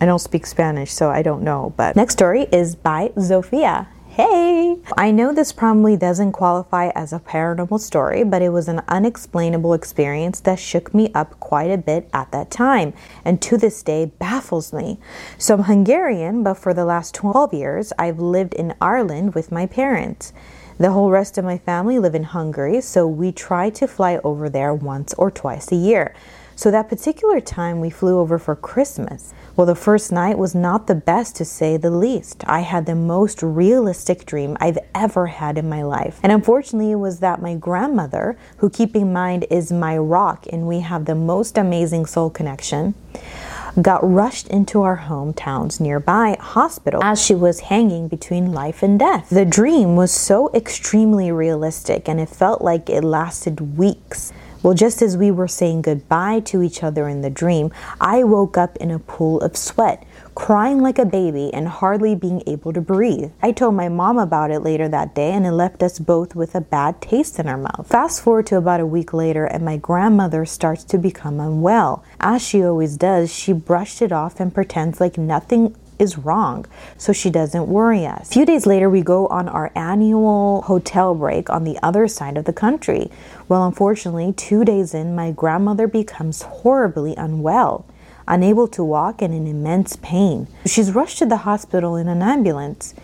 I 0.00 0.06
don't 0.06 0.18
speak 0.18 0.46
Spanish, 0.46 0.92
so 0.92 1.10
I 1.10 1.22
don't 1.22 1.42
know. 1.42 1.72
But 1.76 1.96
next 1.96 2.14
story 2.14 2.42
is 2.52 2.74
by 2.74 3.08
Zofia. 3.16 3.86
Hey! 4.16 4.76
I 4.96 5.10
know 5.10 5.34
this 5.34 5.50
probably 5.50 5.96
doesn't 5.96 6.30
qualify 6.30 6.92
as 6.94 7.12
a 7.12 7.18
paranormal 7.18 7.80
story, 7.80 8.22
but 8.22 8.42
it 8.42 8.50
was 8.50 8.68
an 8.68 8.80
unexplainable 8.86 9.74
experience 9.74 10.38
that 10.42 10.60
shook 10.60 10.94
me 10.94 11.10
up 11.16 11.40
quite 11.40 11.72
a 11.72 11.78
bit 11.78 12.08
at 12.12 12.30
that 12.30 12.48
time, 12.48 12.92
and 13.24 13.42
to 13.42 13.56
this 13.56 13.82
day 13.82 14.12
baffles 14.20 14.72
me. 14.72 15.00
So 15.36 15.54
I'm 15.54 15.64
Hungarian, 15.64 16.44
but 16.44 16.54
for 16.54 16.72
the 16.72 16.84
last 16.84 17.12
12 17.16 17.52
years, 17.54 17.92
I've 17.98 18.20
lived 18.20 18.54
in 18.54 18.76
Ireland 18.80 19.34
with 19.34 19.50
my 19.50 19.66
parents. 19.66 20.32
The 20.78 20.92
whole 20.92 21.10
rest 21.10 21.36
of 21.36 21.44
my 21.44 21.58
family 21.58 21.98
live 21.98 22.14
in 22.14 22.22
Hungary, 22.22 22.82
so 22.82 23.08
we 23.08 23.32
try 23.32 23.68
to 23.70 23.88
fly 23.88 24.20
over 24.22 24.48
there 24.48 24.72
once 24.72 25.12
or 25.14 25.32
twice 25.32 25.72
a 25.72 25.76
year. 25.76 26.14
So 26.56 26.70
that 26.70 26.88
particular 26.88 27.40
time 27.40 27.80
we 27.80 27.90
flew 27.90 28.18
over 28.18 28.38
for 28.38 28.54
Christmas. 28.54 29.32
Well, 29.56 29.66
the 29.66 29.74
first 29.74 30.12
night 30.12 30.38
was 30.38 30.54
not 30.54 30.86
the 30.86 30.94
best 30.94 31.36
to 31.36 31.44
say 31.44 31.76
the 31.76 31.90
least. 31.90 32.42
I 32.46 32.60
had 32.60 32.86
the 32.86 32.94
most 32.94 33.42
realistic 33.42 34.26
dream 34.26 34.56
I've 34.60 34.78
ever 34.94 35.26
had 35.26 35.58
in 35.58 35.68
my 35.68 35.82
life. 35.82 36.18
And 36.22 36.32
unfortunately, 36.32 36.92
it 36.92 36.96
was 36.96 37.20
that 37.20 37.42
my 37.42 37.54
grandmother, 37.54 38.36
who 38.58 38.70
keep 38.70 38.96
in 38.96 39.12
mind 39.12 39.46
is 39.50 39.72
my 39.72 39.96
rock 39.96 40.46
and 40.52 40.66
we 40.66 40.80
have 40.80 41.04
the 41.04 41.14
most 41.14 41.56
amazing 41.58 42.06
soul 42.06 42.30
connection, 42.30 42.94
got 43.80 44.08
rushed 44.08 44.48
into 44.48 44.82
our 44.82 44.98
hometown's 44.98 45.80
nearby 45.80 46.36
hospital 46.40 47.02
as 47.02 47.20
she 47.20 47.34
was 47.34 47.60
hanging 47.60 48.08
between 48.08 48.52
life 48.52 48.82
and 48.82 48.98
death. 48.98 49.28
The 49.30 49.44
dream 49.44 49.96
was 49.96 50.12
so 50.12 50.50
extremely 50.54 51.32
realistic 51.32 52.08
and 52.08 52.20
it 52.20 52.28
felt 52.28 52.62
like 52.62 52.88
it 52.88 53.02
lasted 53.02 53.76
weeks. 53.76 54.32
Well, 54.64 54.72
just 54.72 55.02
as 55.02 55.14
we 55.14 55.30
were 55.30 55.46
saying 55.46 55.82
goodbye 55.82 56.40
to 56.46 56.62
each 56.62 56.82
other 56.82 57.06
in 57.06 57.20
the 57.20 57.28
dream, 57.28 57.70
I 58.00 58.24
woke 58.24 58.56
up 58.56 58.78
in 58.78 58.90
a 58.90 58.98
pool 58.98 59.42
of 59.42 59.58
sweat, 59.58 60.06
crying 60.34 60.80
like 60.80 60.98
a 60.98 61.04
baby 61.04 61.52
and 61.52 61.68
hardly 61.68 62.14
being 62.14 62.42
able 62.46 62.72
to 62.72 62.80
breathe. 62.80 63.30
I 63.42 63.52
told 63.52 63.74
my 63.74 63.90
mom 63.90 64.16
about 64.16 64.50
it 64.50 64.60
later 64.60 64.88
that 64.88 65.14
day, 65.14 65.32
and 65.32 65.44
it 65.44 65.52
left 65.52 65.82
us 65.82 65.98
both 65.98 66.34
with 66.34 66.54
a 66.54 66.62
bad 66.62 67.02
taste 67.02 67.38
in 67.38 67.46
our 67.46 67.58
mouth. 67.58 67.88
Fast 67.88 68.22
forward 68.22 68.46
to 68.46 68.56
about 68.56 68.80
a 68.80 68.86
week 68.86 69.12
later, 69.12 69.44
and 69.44 69.66
my 69.66 69.76
grandmother 69.76 70.46
starts 70.46 70.82
to 70.84 70.96
become 70.96 71.40
unwell. 71.40 72.02
As 72.18 72.40
she 72.40 72.64
always 72.64 72.96
does, 72.96 73.30
she 73.30 73.52
brushed 73.52 74.00
it 74.00 74.12
off 74.12 74.40
and 74.40 74.54
pretends 74.54 74.98
like 74.98 75.18
nothing 75.18 75.76
is 75.98 76.18
wrong 76.18 76.66
so 76.96 77.12
she 77.12 77.30
doesn't 77.30 77.68
worry 77.68 78.06
us. 78.06 78.28
A 78.28 78.32
few 78.32 78.46
days 78.46 78.66
later, 78.66 78.88
we 78.88 79.02
go 79.02 79.26
on 79.28 79.48
our 79.48 79.70
annual 79.74 80.62
hotel 80.62 81.14
break 81.14 81.50
on 81.50 81.64
the 81.64 81.78
other 81.82 82.08
side 82.08 82.36
of 82.36 82.44
the 82.44 82.52
country. 82.52 83.10
Well, 83.48 83.64
unfortunately, 83.64 84.32
two 84.32 84.64
days 84.64 84.94
in, 84.94 85.14
my 85.14 85.30
grandmother 85.30 85.86
becomes 85.86 86.42
horribly 86.42 87.14
unwell, 87.16 87.86
unable 88.26 88.68
to 88.68 88.82
walk 88.82 89.22
and 89.22 89.34
in 89.34 89.46
immense 89.46 89.96
pain. 89.96 90.46
She's 90.66 90.92
rushed 90.92 91.18
to 91.18 91.26
the 91.26 91.38
hospital 91.38 91.96
in 91.96 92.08
an 92.08 92.22
ambulance. 92.22 92.94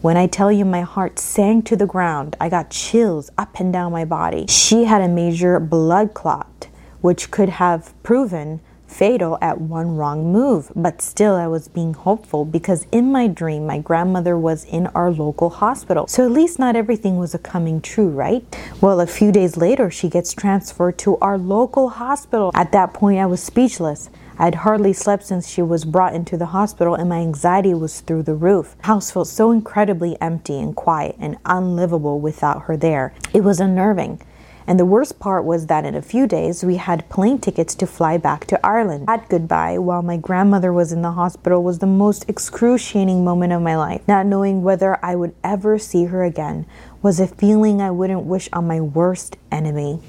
When 0.00 0.16
I 0.16 0.26
tell 0.26 0.50
you 0.50 0.64
my 0.64 0.80
heart 0.80 1.20
sank 1.20 1.64
to 1.66 1.76
the 1.76 1.86
ground, 1.86 2.36
I 2.40 2.48
got 2.48 2.70
chills 2.70 3.30
up 3.38 3.60
and 3.60 3.72
down 3.72 3.92
my 3.92 4.04
body. 4.04 4.46
She 4.48 4.84
had 4.84 5.00
a 5.00 5.06
major 5.06 5.60
blood 5.60 6.12
clot, 6.12 6.66
which 7.00 7.30
could 7.30 7.50
have 7.50 7.92
proven 8.02 8.60
fatal 8.92 9.38
at 9.40 9.60
one 9.60 9.96
wrong 9.96 10.30
move, 10.30 10.70
but 10.76 11.00
still 11.00 11.34
I 11.34 11.46
was 11.46 11.66
being 11.66 11.94
hopeful 11.94 12.44
because 12.44 12.86
in 12.92 13.10
my 13.10 13.26
dream 13.26 13.66
my 13.66 13.78
grandmother 13.78 14.36
was 14.36 14.64
in 14.64 14.86
our 14.88 15.10
local 15.10 15.50
hospital. 15.50 16.06
So 16.06 16.24
at 16.24 16.30
least 16.30 16.58
not 16.58 16.76
everything 16.76 17.16
was 17.16 17.34
a 17.34 17.38
coming 17.38 17.80
true, 17.80 18.10
right? 18.10 18.44
Well, 18.80 19.00
a 19.00 19.06
few 19.06 19.32
days 19.32 19.56
later 19.56 19.90
she 19.90 20.08
gets 20.08 20.34
transferred 20.34 20.98
to 20.98 21.16
our 21.18 21.38
local 21.38 21.88
hospital. 21.88 22.50
At 22.54 22.72
that 22.72 22.92
point 22.92 23.18
I 23.18 23.26
was 23.26 23.42
speechless. 23.42 24.10
I 24.38 24.46
had 24.46 24.54
hardly 24.56 24.92
slept 24.92 25.24
since 25.24 25.48
she 25.48 25.62
was 25.62 25.84
brought 25.84 26.14
into 26.14 26.36
the 26.36 26.46
hospital, 26.46 26.94
and 26.94 27.08
my 27.08 27.20
anxiety 27.20 27.74
was 27.74 28.00
through 28.00 28.24
the 28.24 28.34
roof. 28.34 28.74
The 28.80 28.86
house 28.86 29.10
felt 29.10 29.28
so 29.28 29.50
incredibly 29.50 30.20
empty 30.20 30.58
and 30.58 30.74
quiet 30.74 31.16
and 31.18 31.36
unlivable 31.44 32.18
without 32.18 32.62
her 32.62 32.76
there. 32.76 33.12
It 33.32 33.44
was 33.44 33.60
unnerving. 33.60 34.20
And 34.66 34.78
the 34.78 34.84
worst 34.84 35.18
part 35.18 35.44
was 35.44 35.66
that 35.66 35.84
in 35.84 35.94
a 35.94 36.02
few 36.02 36.26
days 36.26 36.64
we 36.64 36.76
had 36.76 37.08
plane 37.08 37.38
tickets 37.38 37.74
to 37.76 37.86
fly 37.86 38.16
back 38.16 38.46
to 38.46 38.66
Ireland. 38.66 39.08
That 39.08 39.28
goodbye 39.28 39.78
while 39.78 40.02
my 40.02 40.16
grandmother 40.16 40.72
was 40.72 40.92
in 40.92 41.02
the 41.02 41.12
hospital 41.12 41.62
was 41.62 41.78
the 41.78 41.86
most 41.86 42.24
excruciating 42.28 43.24
moment 43.24 43.52
of 43.52 43.62
my 43.62 43.76
life. 43.76 44.06
Not 44.06 44.26
knowing 44.26 44.62
whether 44.62 45.04
I 45.04 45.16
would 45.16 45.34
ever 45.42 45.78
see 45.78 46.04
her 46.04 46.24
again 46.24 46.66
was 47.02 47.18
a 47.18 47.26
feeling 47.26 47.80
I 47.80 47.90
wouldn't 47.90 48.24
wish 48.24 48.48
on 48.52 48.66
my 48.66 48.80
worst 48.80 49.36
enemy. 49.50 50.00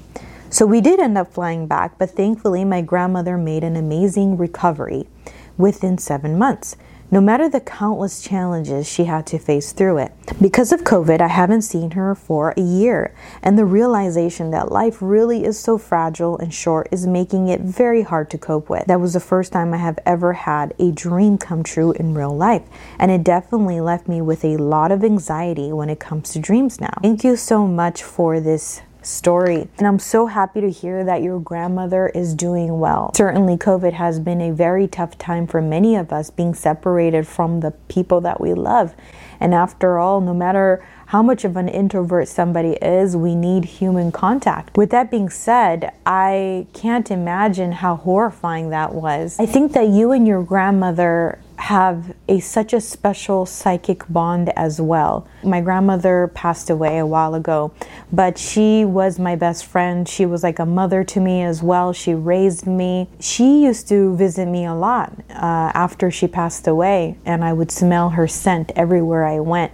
So 0.50 0.66
we 0.66 0.80
did 0.80 1.00
end 1.00 1.18
up 1.18 1.32
flying 1.32 1.66
back, 1.66 1.98
but 1.98 2.10
thankfully 2.10 2.64
my 2.64 2.80
grandmother 2.80 3.36
made 3.36 3.64
an 3.64 3.74
amazing 3.74 4.36
recovery 4.36 5.08
within 5.56 5.98
seven 5.98 6.38
months 6.38 6.76
no 7.14 7.20
matter 7.20 7.48
the 7.48 7.60
countless 7.60 8.20
challenges 8.20 8.90
she 8.90 9.04
had 9.04 9.24
to 9.24 9.38
face 9.38 9.70
through 9.70 9.98
it. 9.98 10.10
Because 10.42 10.72
of 10.72 10.80
COVID, 10.80 11.20
I 11.20 11.28
haven't 11.28 11.62
seen 11.62 11.92
her 11.92 12.12
for 12.16 12.52
a 12.56 12.60
year, 12.60 13.14
and 13.40 13.56
the 13.56 13.64
realization 13.64 14.50
that 14.50 14.72
life 14.72 15.00
really 15.00 15.44
is 15.44 15.56
so 15.56 15.78
fragile 15.78 16.36
and 16.38 16.52
short 16.52 16.88
is 16.90 17.06
making 17.06 17.46
it 17.46 17.60
very 17.60 18.02
hard 18.02 18.30
to 18.30 18.38
cope 18.38 18.68
with. 18.68 18.86
That 18.86 19.00
was 19.00 19.12
the 19.12 19.20
first 19.20 19.52
time 19.52 19.72
I 19.72 19.76
have 19.76 20.00
ever 20.04 20.32
had 20.32 20.74
a 20.80 20.90
dream 20.90 21.38
come 21.38 21.62
true 21.62 21.92
in 21.92 22.14
real 22.14 22.36
life, 22.36 22.64
and 22.98 23.12
it 23.12 23.22
definitely 23.22 23.80
left 23.80 24.08
me 24.08 24.20
with 24.20 24.44
a 24.44 24.56
lot 24.56 24.90
of 24.90 25.04
anxiety 25.04 25.72
when 25.72 25.90
it 25.90 26.00
comes 26.00 26.32
to 26.32 26.40
dreams 26.40 26.80
now. 26.80 26.98
Thank 27.00 27.22
you 27.22 27.36
so 27.36 27.68
much 27.68 28.02
for 28.02 28.40
this 28.40 28.82
story. 29.06 29.68
And 29.78 29.86
I'm 29.86 29.98
so 29.98 30.26
happy 30.26 30.60
to 30.60 30.70
hear 30.70 31.04
that 31.04 31.22
your 31.22 31.40
grandmother 31.40 32.08
is 32.08 32.34
doing 32.34 32.78
well. 32.78 33.12
Certainly, 33.14 33.58
COVID 33.58 33.92
has 33.94 34.18
been 34.20 34.40
a 34.40 34.52
very 34.52 34.86
tough 34.88 35.18
time 35.18 35.46
for 35.46 35.60
many 35.60 35.96
of 35.96 36.12
us 36.12 36.30
being 36.30 36.54
separated 36.54 37.26
from 37.26 37.60
the 37.60 37.72
people 37.88 38.20
that 38.22 38.40
we 38.40 38.54
love. 38.54 38.94
And 39.40 39.54
after 39.54 39.98
all, 39.98 40.20
no 40.20 40.32
matter 40.32 40.84
how 41.06 41.22
much 41.22 41.44
of 41.44 41.56
an 41.56 41.68
introvert 41.68 42.28
somebody 42.28 42.72
is, 42.80 43.16
we 43.16 43.34
need 43.34 43.64
human 43.64 44.10
contact. 44.10 44.76
With 44.76 44.90
that 44.90 45.10
being 45.10 45.28
said, 45.28 45.92
I 46.06 46.66
can't 46.72 47.10
imagine 47.10 47.72
how 47.72 47.96
horrifying 47.96 48.70
that 48.70 48.94
was. 48.94 49.38
I 49.38 49.46
think 49.46 49.72
that 49.72 49.88
you 49.88 50.12
and 50.12 50.26
your 50.26 50.42
grandmother 50.42 51.38
have 51.56 52.14
a 52.28 52.40
such 52.40 52.72
a 52.72 52.80
special 52.80 53.46
psychic 53.46 54.04
bond 54.08 54.52
as 54.56 54.80
well. 54.80 55.26
My 55.42 55.60
grandmother 55.60 56.30
passed 56.34 56.68
away 56.70 56.98
a 56.98 57.06
while 57.06 57.34
ago, 57.34 57.72
but 58.12 58.38
she 58.38 58.84
was 58.84 59.18
my 59.18 59.36
best 59.36 59.64
friend. 59.66 60.08
She 60.08 60.26
was 60.26 60.42
like 60.42 60.58
a 60.58 60.66
mother 60.66 61.04
to 61.04 61.20
me 61.20 61.42
as 61.42 61.62
well. 61.62 61.92
She 61.92 62.14
raised 62.14 62.66
me. 62.66 63.08
She 63.20 63.64
used 63.64 63.88
to 63.88 64.14
visit 64.16 64.46
me 64.46 64.64
a 64.64 64.74
lot 64.74 65.12
uh, 65.30 65.70
after 65.74 66.10
she 66.10 66.26
passed 66.26 66.66
away, 66.66 67.16
and 67.24 67.44
I 67.44 67.52
would 67.52 67.70
smell 67.70 68.10
her 68.10 68.26
scent 68.26 68.72
everywhere 68.76 69.24
I 69.24 69.40
went. 69.40 69.72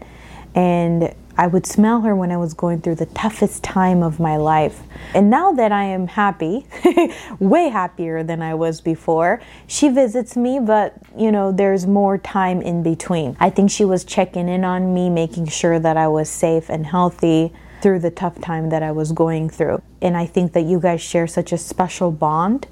And 0.55 1.15
I 1.41 1.47
would 1.47 1.65
smell 1.65 2.03
her 2.03 2.15
when 2.15 2.31
I 2.31 2.37
was 2.37 2.53
going 2.53 2.83
through 2.83 2.97
the 2.97 3.07
toughest 3.07 3.63
time 3.63 4.03
of 4.03 4.21
my 4.21 4.37
life. 4.37 4.83
And 5.15 5.31
now 5.31 5.53
that 5.53 5.73
I 5.73 5.85
am 5.85 6.07
happy, 6.07 6.67
way 7.39 7.71
happier 7.71 8.23
than 8.23 8.43
I 8.43 8.53
was 8.53 8.83
before, 8.83 9.41
she 9.67 9.89
visits 9.89 10.37
me, 10.37 10.61
but 10.61 10.99
you 11.17 11.33
know, 11.33 11.51
there's 11.51 11.87
more 11.87 12.19
time 12.19 12.61
in 12.61 12.83
between. 12.83 13.39
I 13.41 13.49
think 13.49 13.71
she 13.71 13.87
was 13.87 14.05
checking 14.05 14.51
in 14.51 14.67
on 14.67 14.93
me, 14.93 15.09
making 15.09 15.47
sure 15.47 15.79
that 15.79 15.97
I 15.97 16.09
was 16.09 16.29
safe 16.29 16.69
and 16.69 16.85
healthy 16.85 17.55
through 17.81 18.01
the 18.01 18.11
tough 18.11 18.39
time 18.43 18.69
that 18.69 18.83
I 18.83 18.93
was 18.93 19.13
going 19.13 19.49
through. 19.49 19.81
And 20.03 20.19
I 20.19 20.27
think 20.27 20.53
that 20.53 20.67
you 20.67 20.79
guys 20.79 21.01
share 21.01 21.27
such 21.27 21.53
a 21.53 21.59
special 21.59 22.11
bond. 22.11 22.67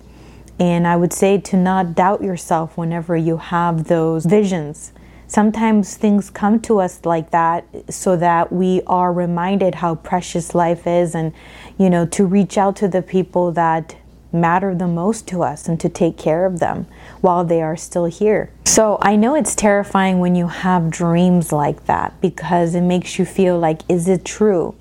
And 0.61 0.87
I 0.87 0.97
would 0.97 1.15
say 1.15 1.39
to 1.39 1.57
not 1.57 1.95
doubt 1.95 2.23
yourself 2.23 2.77
whenever 2.77 3.17
you 3.17 3.39
have 3.39 3.85
those 3.85 4.27
visions 4.27 4.93
sometimes 5.29 5.97
things 5.97 6.31
come 6.31 6.59
to 6.59 6.81
us 6.81 7.05
like 7.05 7.31
that 7.31 7.65
so 7.89 8.17
that 8.17 8.53
we 8.53 8.83
are 8.87 9.13
reminded 9.13 9.77
how 9.77 9.95
precious 9.95 10.55
life 10.55 10.87
is 10.87 11.15
and 11.15 11.33
you 11.79 11.89
know 11.89 12.05
to 12.07 12.27
reach 12.27 12.59
out 12.59 12.75
to 12.75 12.89
the 12.89 13.03
people 13.03 13.53
that 13.53 13.95
matter 14.33 14.75
the 14.75 14.87
most 14.87 15.27
to 15.29 15.43
us 15.43 15.69
and 15.69 15.81
to 15.81 15.89
take 15.89 16.17
care 16.19 16.45
of 16.45 16.59
them 16.59 16.87
while 17.21 17.45
they 17.45 17.63
are 17.63 17.77
still 17.77 18.05
here. 18.07 18.51
So 18.65 18.99
I 19.01 19.17
know 19.17 19.35
it's 19.35 19.55
terrifying 19.55 20.19
when 20.19 20.35
you 20.35 20.49
have 20.49 20.91
dreams 20.91 21.53
like 21.53 21.87
that 21.87 22.21
because 22.21 22.75
it 22.75 22.83
makes 22.83 23.19
you 23.19 23.25
feel 23.25 23.59
like 23.59 23.83
is 23.89 24.09
it 24.09 24.25
true? 24.25 24.75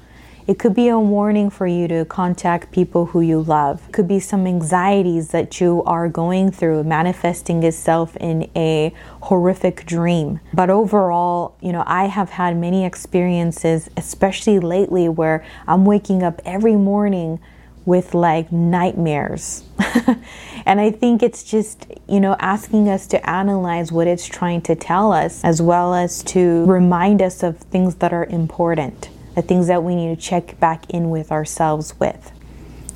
It 0.48 0.60
could 0.60 0.74
be 0.74 0.88
a 0.88 0.98
warning 0.98 1.50
for 1.50 1.68
you 1.68 1.90
to 1.90 2.06
contact 2.06 2.72
people 2.72 3.08
who 3.08 3.20
you 3.20 3.42
love. 3.42 3.82
It 3.90 3.92
could 3.92 4.08
be 4.08 4.22
some 4.22 4.48
anxieties 4.48 5.32
that 5.32 5.60
you 5.60 5.84
are 5.84 6.08
going 6.08 6.52
through 6.52 6.86
manifesting 6.86 7.64
itself 7.64 8.16
in 8.16 8.50
a 8.56 8.94
horrific 9.24 9.86
dream. 9.86 10.40
But 10.54 10.70
overall, 10.70 11.58
you 11.60 11.74
know, 11.74 11.84
I 11.86 12.06
have 12.06 12.30
had 12.30 12.56
many 12.56 12.86
experiences, 12.86 13.90
especially 13.98 14.60
lately, 14.60 15.10
where 15.10 15.44
I'm 15.68 15.84
waking 15.84 16.24
up 16.24 16.42
every 16.46 16.78
morning 16.78 17.42
with 17.86 18.14
like 18.14 18.50
nightmares. 18.50 19.66
and 20.66 20.80
I 20.80 20.92
think 20.92 21.24
it's 21.24 21.44
just, 21.44 21.88
you 22.08 22.22
know, 22.22 22.38
asking 22.40 22.88
us 22.88 23.06
to 23.08 23.30
analyze 23.30 23.92
what 23.92 24.08
it's 24.08 24.26
trying 24.26 24.62
to 24.62 24.76
tell 24.76 25.12
us, 25.12 25.44
as 25.44 25.62
well 25.62 25.94
as 25.94 26.24
to 26.24 26.64
remind 26.64 27.22
us 27.22 27.44
of 27.44 27.58
things 27.58 27.96
that 27.96 28.14
are 28.14 28.26
important 28.28 29.10
the 29.38 29.44
things 29.44 29.68
that 29.68 29.84
we 29.84 29.94
need 29.96 30.16
to 30.16 30.20
check 30.20 30.60
back 30.60 30.90
in 30.90 31.12
with 31.12 31.32
ourselves 31.32 31.94
with. 32.00 32.32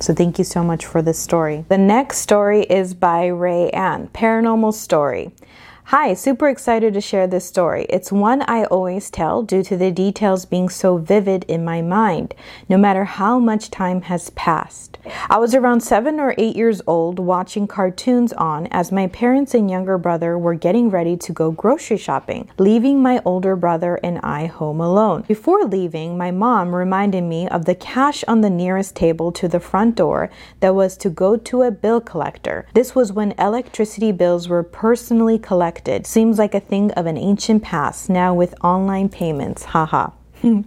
So 0.00 0.12
thank 0.12 0.38
you 0.38 0.44
so 0.44 0.64
much 0.64 0.84
for 0.84 1.00
this 1.00 1.16
story. 1.16 1.64
The 1.68 1.78
next 1.78 2.18
story 2.18 2.64
is 2.64 2.94
by 2.94 3.26
Ray 3.26 3.70
Ann, 3.70 4.08
Paranormal 4.08 4.74
Story. 4.74 5.30
Hi, 5.86 6.14
super 6.14 6.48
excited 6.48 6.94
to 6.94 7.02
share 7.02 7.26
this 7.26 7.44
story. 7.44 7.84
It's 7.90 8.10
one 8.10 8.42
I 8.42 8.64
always 8.64 9.10
tell 9.10 9.42
due 9.42 9.62
to 9.64 9.76
the 9.76 9.90
details 9.90 10.46
being 10.46 10.70
so 10.70 10.96
vivid 10.96 11.44
in 11.48 11.66
my 11.66 11.82
mind, 11.82 12.34
no 12.66 12.78
matter 12.78 13.04
how 13.04 13.38
much 13.38 13.70
time 13.70 14.02
has 14.02 14.30
passed. 14.30 14.96
I 15.28 15.36
was 15.38 15.54
around 15.54 15.80
seven 15.80 16.18
or 16.18 16.34
eight 16.38 16.56
years 16.56 16.80
old 16.86 17.18
watching 17.18 17.66
cartoons 17.66 18.32
on 18.32 18.68
as 18.68 18.90
my 18.90 19.08
parents 19.08 19.52
and 19.52 19.70
younger 19.70 19.98
brother 19.98 20.38
were 20.38 20.54
getting 20.54 20.88
ready 20.88 21.16
to 21.18 21.32
go 21.32 21.50
grocery 21.50 21.98
shopping, 21.98 22.48
leaving 22.56 23.02
my 23.02 23.20
older 23.26 23.54
brother 23.54 23.96
and 24.02 24.18
I 24.20 24.46
home 24.46 24.80
alone. 24.80 25.24
Before 25.28 25.64
leaving, 25.64 26.16
my 26.16 26.30
mom 26.30 26.74
reminded 26.74 27.24
me 27.24 27.48
of 27.48 27.66
the 27.66 27.74
cash 27.74 28.24
on 28.26 28.40
the 28.40 28.48
nearest 28.48 28.96
table 28.96 29.30
to 29.32 29.46
the 29.46 29.60
front 29.60 29.96
door 29.96 30.30
that 30.60 30.74
was 30.74 30.96
to 30.98 31.10
go 31.10 31.36
to 31.36 31.62
a 31.62 31.70
bill 31.70 32.00
collector. 32.00 32.66
This 32.72 32.94
was 32.94 33.12
when 33.12 33.32
electricity 33.32 34.12
bills 34.12 34.48
were 34.48 34.62
personally 34.62 35.38
collected 35.38 35.71
collected. 35.72 36.06
Seems 36.06 36.38
like 36.38 36.54
a 36.54 36.60
thing 36.60 36.90
of 36.92 37.06
an 37.06 37.16
ancient 37.16 37.62
past 37.62 38.10
now 38.10 38.34
with 38.34 38.54
online 38.62 39.08
payments. 39.08 39.64
Haha. 39.64 40.10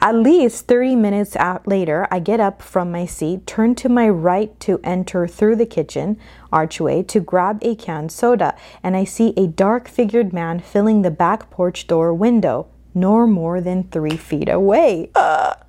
At 0.00 0.14
least 0.14 0.66
30 0.66 0.96
minutes 0.96 1.36
out 1.36 1.66
later, 1.66 2.06
I 2.10 2.20
get 2.20 2.40
up 2.40 2.62
from 2.62 2.90
my 2.90 3.06
seat, 3.06 3.46
turn 3.46 3.74
to 3.76 3.88
my 3.88 4.08
right 4.08 4.58
to 4.60 4.80
enter 4.82 5.26
through 5.26 5.56
the 5.56 5.66
kitchen 5.66 6.18
archway 6.52 7.02
to 7.04 7.20
grab 7.20 7.58
a 7.62 7.74
canned 7.74 8.12
soda, 8.12 8.56
and 8.82 8.96
I 8.96 9.04
see 9.04 9.34
a 9.36 9.46
dark 9.46 9.88
figured 9.88 10.32
man 10.32 10.60
filling 10.60 11.02
the 11.02 11.10
back 11.10 11.50
porch 11.50 11.86
door 11.86 12.14
window, 12.14 12.66
nor 12.94 13.26
more 13.26 13.60
than 13.60 13.84
three 13.84 14.16
feet 14.16 14.48
away. 14.48 15.10
Uh. 15.14 15.54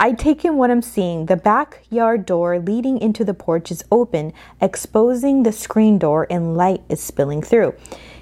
I 0.00 0.12
take 0.12 0.44
in 0.44 0.56
what 0.56 0.70
I'm 0.70 0.82
seeing. 0.82 1.26
The 1.26 1.36
backyard 1.36 2.26
door 2.26 2.58
leading 2.58 2.98
into 2.98 3.24
the 3.24 3.34
porch 3.34 3.70
is 3.70 3.84
open, 3.90 4.32
exposing 4.60 5.42
the 5.42 5.52
screen 5.52 5.98
door, 5.98 6.26
and 6.30 6.56
light 6.56 6.82
is 6.88 7.02
spilling 7.02 7.42
through. 7.42 7.74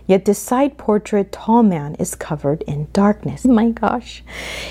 Yet 0.06 0.24
the 0.24 0.34
side 0.34 0.78
portrait 0.78 1.32
tall 1.32 1.62
man 1.62 1.96
is 1.96 2.14
covered 2.14 2.62
in 2.62 2.88
darkness. 2.92 3.44
My 3.46 3.70
gosh. 3.70 4.22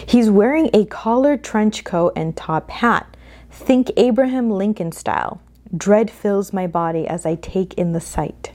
He's 0.05 0.29
wearing 0.29 0.69
a 0.73 0.85
collared 0.85 1.43
trench 1.43 1.83
coat 1.83 2.13
and 2.15 2.35
top 2.35 2.69
hat. 2.69 3.15
Think 3.51 3.91
Abraham 3.97 4.49
Lincoln 4.49 4.91
style. 4.91 5.41
Dread 5.75 6.09
fills 6.09 6.53
my 6.53 6.67
body 6.67 7.07
as 7.07 7.25
I 7.25 7.35
take 7.35 7.73
in 7.73 7.91
the 7.91 8.01
sight. 8.01 8.51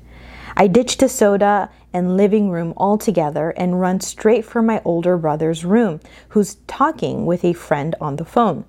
I 0.61 0.67
ditched 0.67 1.01
the 1.01 1.09
soda 1.09 1.71
and 1.91 2.19
living 2.19 2.51
room 2.51 2.75
altogether 2.77 3.49
and 3.57 3.81
run 3.81 4.01
straight 4.01 4.45
for 4.45 4.61
my 4.61 4.83
older 4.85 5.17
brother's 5.17 5.65
room, 5.65 6.01
who's 6.29 6.57
talking 6.67 7.25
with 7.25 7.47
a 7.47 7.55
friend 7.55 7.95
on 7.99 8.17
the 8.17 8.27
phone. 8.27 8.67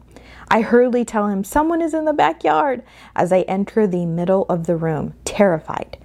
I 0.48 0.62
hurriedly 0.62 1.04
tell 1.04 1.28
him 1.28 1.44
someone 1.44 1.82
is 1.82 1.94
in 1.94 2.06
the 2.06 2.14
backyard 2.14 2.82
as 3.14 3.34
I 3.34 3.42
enter 3.42 3.88
the 3.88 4.06
middle 4.06 4.46
of 4.48 4.68
the 4.68 4.78
room, 4.78 5.16
terrified. 5.26 5.98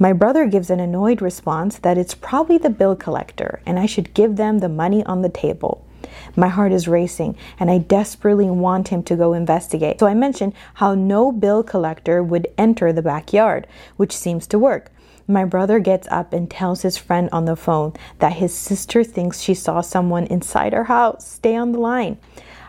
My 0.00 0.12
brother 0.12 0.46
gives 0.46 0.68
an 0.68 0.80
annoyed 0.80 1.22
response 1.22 1.78
that 1.78 1.96
it's 1.96 2.16
probably 2.16 2.58
the 2.58 2.68
bill 2.68 2.96
collector 2.96 3.60
and 3.64 3.78
I 3.78 3.86
should 3.86 4.14
give 4.14 4.34
them 4.34 4.58
the 4.58 4.68
money 4.68 5.06
on 5.06 5.22
the 5.22 5.28
table. 5.28 5.86
My 6.34 6.48
heart 6.48 6.72
is 6.72 6.88
racing 6.88 7.36
and 7.60 7.70
I 7.70 7.78
desperately 7.78 8.50
want 8.50 8.88
him 8.88 9.04
to 9.04 9.14
go 9.14 9.34
investigate. 9.34 10.00
So 10.00 10.08
I 10.08 10.14
mention 10.14 10.54
how 10.74 10.96
no 10.96 11.30
bill 11.30 11.62
collector 11.62 12.20
would 12.20 12.48
enter 12.58 12.92
the 12.92 13.00
backyard, 13.00 13.68
which 13.96 14.16
seems 14.16 14.48
to 14.48 14.58
work. 14.58 14.90
My 15.30 15.44
brother 15.44 15.78
gets 15.78 16.08
up 16.10 16.32
and 16.32 16.50
tells 16.50 16.82
his 16.82 16.98
friend 16.98 17.28
on 17.30 17.44
the 17.44 17.54
phone 17.54 17.92
that 18.18 18.32
his 18.32 18.52
sister 18.52 19.04
thinks 19.04 19.40
she 19.40 19.54
saw 19.54 19.80
someone 19.80 20.26
inside 20.26 20.72
her 20.72 20.84
house. 20.84 21.24
Stay 21.24 21.54
on 21.54 21.70
the 21.70 21.78
line. 21.78 22.18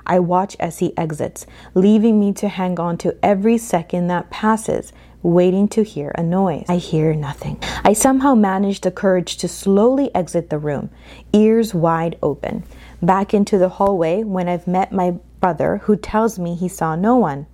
I 0.06 0.20
watch 0.20 0.56
as 0.60 0.77
he 0.77 0.96
exits, 0.96 1.48
leaving 1.74 2.20
me 2.20 2.34
to 2.34 2.48
hang 2.48 2.80
on 2.80 3.00
to 3.00 3.18
every 3.24 3.58
second 3.58 4.08
that 4.08 4.30
passes, 4.30 4.94
waiting 5.24 5.68
to 5.70 5.84
hear 5.84 6.12
a 6.13 6.22
noise. 6.22 6.65
I 6.70 6.77
hear 6.77 7.15
nothing. 7.15 7.58
I 7.84 7.94
somehow 7.94 8.36
manage 8.36 8.82
the 8.82 8.91
courage 8.91 9.38
to 9.38 9.48
slowly 9.48 10.13
exit 10.13 10.51
the 10.51 10.60
room, 10.60 10.91
ears 11.34 11.74
wide 11.74 12.20
open 12.22 12.63
back 13.01 13.34
into 13.34 13.58
the 13.58 13.70
hallway 13.70 14.22
when 14.22 14.48
I've 14.48 14.68
met 14.68 14.91
my 14.91 15.15
brother, 15.39 15.77
who 15.77 15.96
tells 15.96 16.38
me 16.38 16.53
he 16.53 16.68
saw 16.68 16.96
no 16.96 17.15
one. 17.15 17.48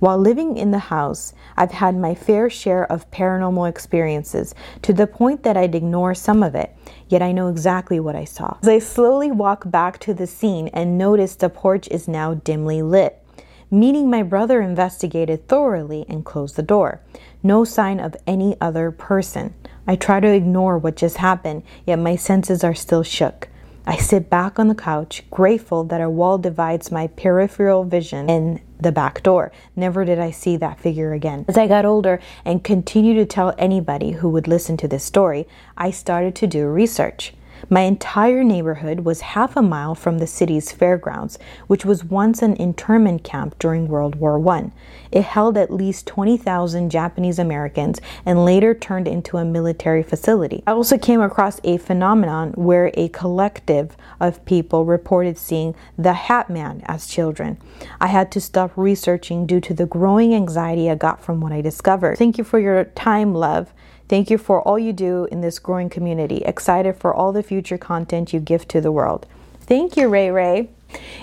While 0.00 0.18
living 0.18 0.56
in 0.56 0.72
the 0.72 0.78
house, 0.78 1.34
I've 1.60 1.72
had 1.72 1.94
my 1.94 2.14
fair 2.14 2.48
share 2.48 2.90
of 2.90 3.10
paranormal 3.10 3.68
experiences 3.68 4.54
to 4.80 4.94
the 4.94 5.06
point 5.06 5.42
that 5.42 5.58
I'd 5.58 5.74
ignore 5.74 6.14
some 6.14 6.42
of 6.42 6.54
it, 6.54 6.74
yet 7.10 7.20
I 7.20 7.32
know 7.32 7.48
exactly 7.48 8.00
what 8.00 8.16
I 8.16 8.24
saw. 8.24 8.56
As 8.62 8.68
I 8.68 8.78
slowly 8.78 9.30
walk 9.30 9.70
back 9.70 9.98
to 10.00 10.14
the 10.14 10.26
scene 10.26 10.68
and 10.68 10.96
notice 10.96 11.34
the 11.34 11.50
porch 11.50 11.86
is 11.88 12.08
now 12.08 12.32
dimly 12.32 12.80
lit, 12.80 13.22
meaning 13.70 14.08
my 14.08 14.22
brother 14.22 14.62
investigated 14.62 15.48
thoroughly 15.48 16.06
and 16.08 16.24
closed 16.24 16.56
the 16.56 16.62
door. 16.62 17.02
No 17.42 17.64
sign 17.64 18.00
of 18.00 18.16
any 18.26 18.56
other 18.58 18.90
person. 18.90 19.52
I 19.86 19.96
try 19.96 20.18
to 20.18 20.32
ignore 20.32 20.78
what 20.78 20.96
just 20.96 21.18
happened, 21.18 21.62
yet 21.84 21.98
my 21.98 22.16
senses 22.16 22.64
are 22.64 22.74
still 22.74 23.02
shook. 23.02 23.50
I 23.90 23.96
sit 23.96 24.30
back 24.30 24.60
on 24.60 24.68
the 24.68 24.76
couch, 24.76 25.24
grateful 25.32 25.82
that 25.82 26.00
a 26.00 26.08
wall 26.08 26.38
divides 26.38 26.92
my 26.92 27.08
peripheral 27.08 27.82
vision 27.82 28.30
and 28.30 28.60
the 28.78 28.92
back 28.92 29.20
door. 29.24 29.50
Never 29.74 30.04
did 30.04 30.20
I 30.20 30.30
see 30.30 30.56
that 30.58 30.78
figure 30.78 31.12
again. 31.12 31.44
As 31.48 31.58
I 31.58 31.66
got 31.66 31.84
older 31.84 32.20
and 32.44 32.62
continued 32.62 33.14
to 33.14 33.26
tell 33.26 33.52
anybody 33.58 34.12
who 34.12 34.28
would 34.28 34.46
listen 34.46 34.76
to 34.76 34.86
this 34.86 35.02
story, 35.02 35.48
I 35.76 35.90
started 35.90 36.36
to 36.36 36.46
do 36.46 36.68
research. 36.68 37.34
My 37.68 37.80
entire 37.80 38.42
neighborhood 38.42 39.00
was 39.00 39.20
half 39.20 39.56
a 39.56 39.62
mile 39.62 39.94
from 39.94 40.18
the 40.18 40.26
city's 40.26 40.72
fairgrounds, 40.72 41.38
which 41.66 41.84
was 41.84 42.04
once 42.04 42.42
an 42.42 42.54
internment 42.56 43.24
camp 43.24 43.58
during 43.58 43.88
World 43.88 44.14
War 44.16 44.44
I. 44.48 44.70
It 45.12 45.24
held 45.24 45.56
at 45.56 45.72
least 45.72 46.06
20,000 46.06 46.90
Japanese 46.90 47.38
Americans 47.38 48.00
and 48.24 48.44
later 48.44 48.74
turned 48.74 49.06
into 49.06 49.36
a 49.36 49.44
military 49.44 50.02
facility. 50.02 50.62
I 50.66 50.72
also 50.72 50.96
came 50.96 51.20
across 51.20 51.60
a 51.64 51.76
phenomenon 51.76 52.52
where 52.52 52.90
a 52.94 53.08
collective 53.08 53.96
of 54.20 54.44
people 54.44 54.84
reported 54.84 55.36
seeing 55.36 55.74
the 55.98 56.12
Hat 56.12 56.48
Man 56.48 56.82
as 56.86 57.06
children. 57.06 57.58
I 58.00 58.06
had 58.06 58.32
to 58.32 58.40
stop 58.40 58.72
researching 58.76 59.46
due 59.46 59.60
to 59.60 59.74
the 59.74 59.86
growing 59.86 60.34
anxiety 60.34 60.90
I 60.90 60.94
got 60.94 61.22
from 61.22 61.40
what 61.40 61.52
I 61.52 61.60
discovered. 61.60 62.18
Thank 62.18 62.38
you 62.38 62.44
for 62.44 62.58
your 62.58 62.84
time, 62.84 63.34
love. 63.34 63.72
Thank 64.10 64.28
you 64.28 64.38
for 64.38 64.60
all 64.62 64.76
you 64.76 64.92
do 64.92 65.28
in 65.30 65.40
this 65.40 65.60
growing 65.60 65.88
community. 65.88 66.38
Excited 66.38 66.96
for 66.96 67.14
all 67.14 67.32
the 67.32 67.44
future 67.44 67.78
content 67.78 68.32
you 68.32 68.40
give 68.40 68.66
to 68.66 68.80
the 68.80 68.90
world. 68.90 69.24
Thank 69.60 69.96
you, 69.96 70.08
Ray 70.08 70.32
Ray. 70.32 70.68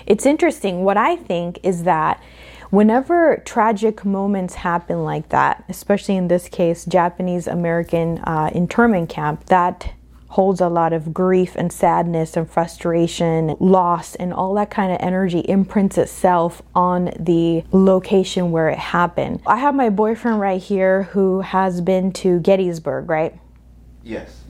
It's 0.06 0.24
interesting. 0.24 0.84
What 0.84 0.96
I 0.96 1.16
think 1.16 1.60
is 1.62 1.82
that 1.82 2.18
whenever 2.70 3.42
tragic 3.44 4.06
moments 4.06 4.54
happen 4.54 5.04
like 5.04 5.28
that, 5.28 5.64
especially 5.68 6.16
in 6.16 6.28
this 6.28 6.48
case, 6.48 6.86
Japanese 6.86 7.46
American 7.46 8.20
uh, 8.20 8.48
internment 8.54 9.10
camp, 9.10 9.44
that 9.48 9.92
holds 10.28 10.60
a 10.60 10.68
lot 10.68 10.92
of 10.92 11.12
grief 11.14 11.56
and 11.56 11.72
sadness 11.72 12.36
and 12.36 12.48
frustration, 12.48 13.56
loss, 13.58 14.14
and 14.14 14.32
all 14.32 14.54
that 14.54 14.70
kind 14.70 14.92
of 14.92 14.98
energy 15.00 15.40
imprints 15.40 15.96
itself 15.96 16.62
on 16.74 17.06
the 17.18 17.64
location 17.72 18.50
where 18.50 18.68
it 18.68 18.78
happened. 18.78 19.40
I 19.46 19.56
have 19.56 19.74
my 19.74 19.88
boyfriend 19.88 20.38
right 20.38 20.60
here 20.60 21.04
who 21.04 21.40
has 21.40 21.80
been 21.80 22.12
to 22.12 22.40
Gettysburg, 22.40 23.08
right? 23.08 23.38
Yes. 24.02 24.42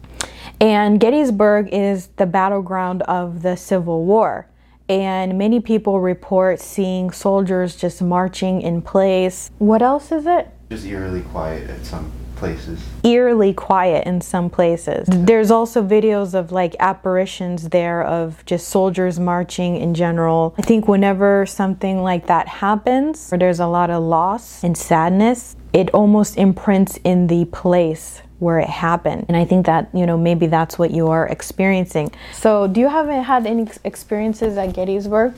And 0.60 0.98
Gettysburg 0.98 1.68
is 1.72 2.08
the 2.16 2.26
battleground 2.26 3.02
of 3.02 3.42
the 3.42 3.56
Civil 3.56 4.04
War. 4.04 4.48
And 4.88 5.38
many 5.38 5.60
people 5.60 6.00
report 6.00 6.60
seeing 6.60 7.10
soldiers 7.10 7.76
just 7.76 8.02
marching 8.02 8.62
in 8.62 8.82
place. 8.82 9.50
What 9.58 9.82
else 9.82 10.10
is 10.10 10.26
it? 10.26 10.48
Just 10.70 10.86
eerily 10.86 11.20
quiet 11.20 11.68
at 11.70 11.84
some 11.84 12.10
places. 12.38 12.80
Eerily 13.04 13.52
quiet 13.52 14.06
in 14.06 14.20
some 14.20 14.48
places. 14.48 15.08
There's 15.10 15.50
also 15.50 15.82
videos 15.82 16.34
of 16.34 16.52
like 16.52 16.74
apparitions 16.80 17.68
there 17.68 18.02
of 18.02 18.44
just 18.46 18.68
soldiers 18.68 19.18
marching 19.18 19.76
in 19.76 19.94
general. 19.94 20.54
I 20.58 20.62
think 20.62 20.88
whenever 20.88 21.44
something 21.46 22.02
like 22.02 22.26
that 22.26 22.48
happens, 22.48 23.30
where 23.30 23.38
there's 23.38 23.60
a 23.60 23.66
lot 23.66 23.90
of 23.90 24.02
loss 24.02 24.64
and 24.64 24.76
sadness, 24.76 25.56
it 25.72 25.90
almost 25.90 26.38
imprints 26.38 26.98
in 27.04 27.26
the 27.26 27.44
place 27.46 28.22
where 28.38 28.60
it 28.60 28.68
happened. 28.68 29.26
And 29.28 29.36
I 29.36 29.44
think 29.44 29.66
that, 29.66 29.88
you 29.92 30.06
know, 30.06 30.16
maybe 30.16 30.46
that's 30.46 30.78
what 30.78 30.90
you 30.92 31.08
are 31.08 31.26
experiencing. 31.26 32.12
So, 32.32 32.68
do 32.68 32.80
you 32.80 32.88
have 32.88 33.08
had 33.08 33.46
any 33.46 33.68
experiences 33.84 34.56
at 34.56 34.74
Gettysburg? 34.74 35.34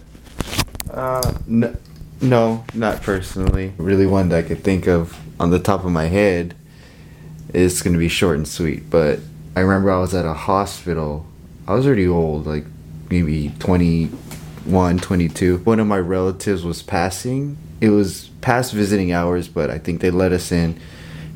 Uh, 0.90 1.34
no, 1.46 1.76
no, 2.20 2.64
not 2.74 3.02
personally. 3.02 3.72
Really 3.78 4.06
one 4.06 4.28
that 4.28 4.44
I 4.44 4.46
could 4.46 4.62
think 4.62 4.86
of 4.86 5.18
on 5.40 5.50
the 5.50 5.58
top 5.58 5.84
of 5.84 5.92
my 5.92 6.06
head 6.06 6.54
it's 7.52 7.82
going 7.82 7.92
to 7.92 7.98
be 7.98 8.08
short 8.08 8.36
and 8.36 8.46
sweet. 8.46 8.90
But 8.90 9.20
I 9.56 9.60
remember 9.60 9.90
I 9.90 9.98
was 9.98 10.14
at 10.14 10.24
a 10.24 10.34
hospital. 10.34 11.26
I 11.66 11.74
was 11.74 11.86
already 11.86 12.06
old, 12.06 12.46
like 12.46 12.64
maybe 13.10 13.52
21, 13.58 14.98
22. 14.98 15.58
One 15.58 15.80
of 15.80 15.86
my 15.86 15.98
relatives 15.98 16.64
was 16.64 16.82
passing. 16.82 17.56
It 17.80 17.90
was 17.90 18.30
past 18.40 18.72
visiting 18.72 19.12
hours, 19.12 19.48
but 19.48 19.70
I 19.70 19.78
think 19.78 20.00
they 20.00 20.10
let 20.10 20.32
us 20.32 20.52
in 20.52 20.80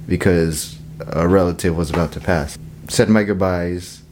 because 0.06 0.78
a 1.06 1.26
relative 1.26 1.76
was 1.76 1.90
about 1.90 2.12
to 2.12 2.20
pass. 2.20 2.58
Said 2.88 3.08
my 3.08 3.24
goodbyes, 3.24 4.02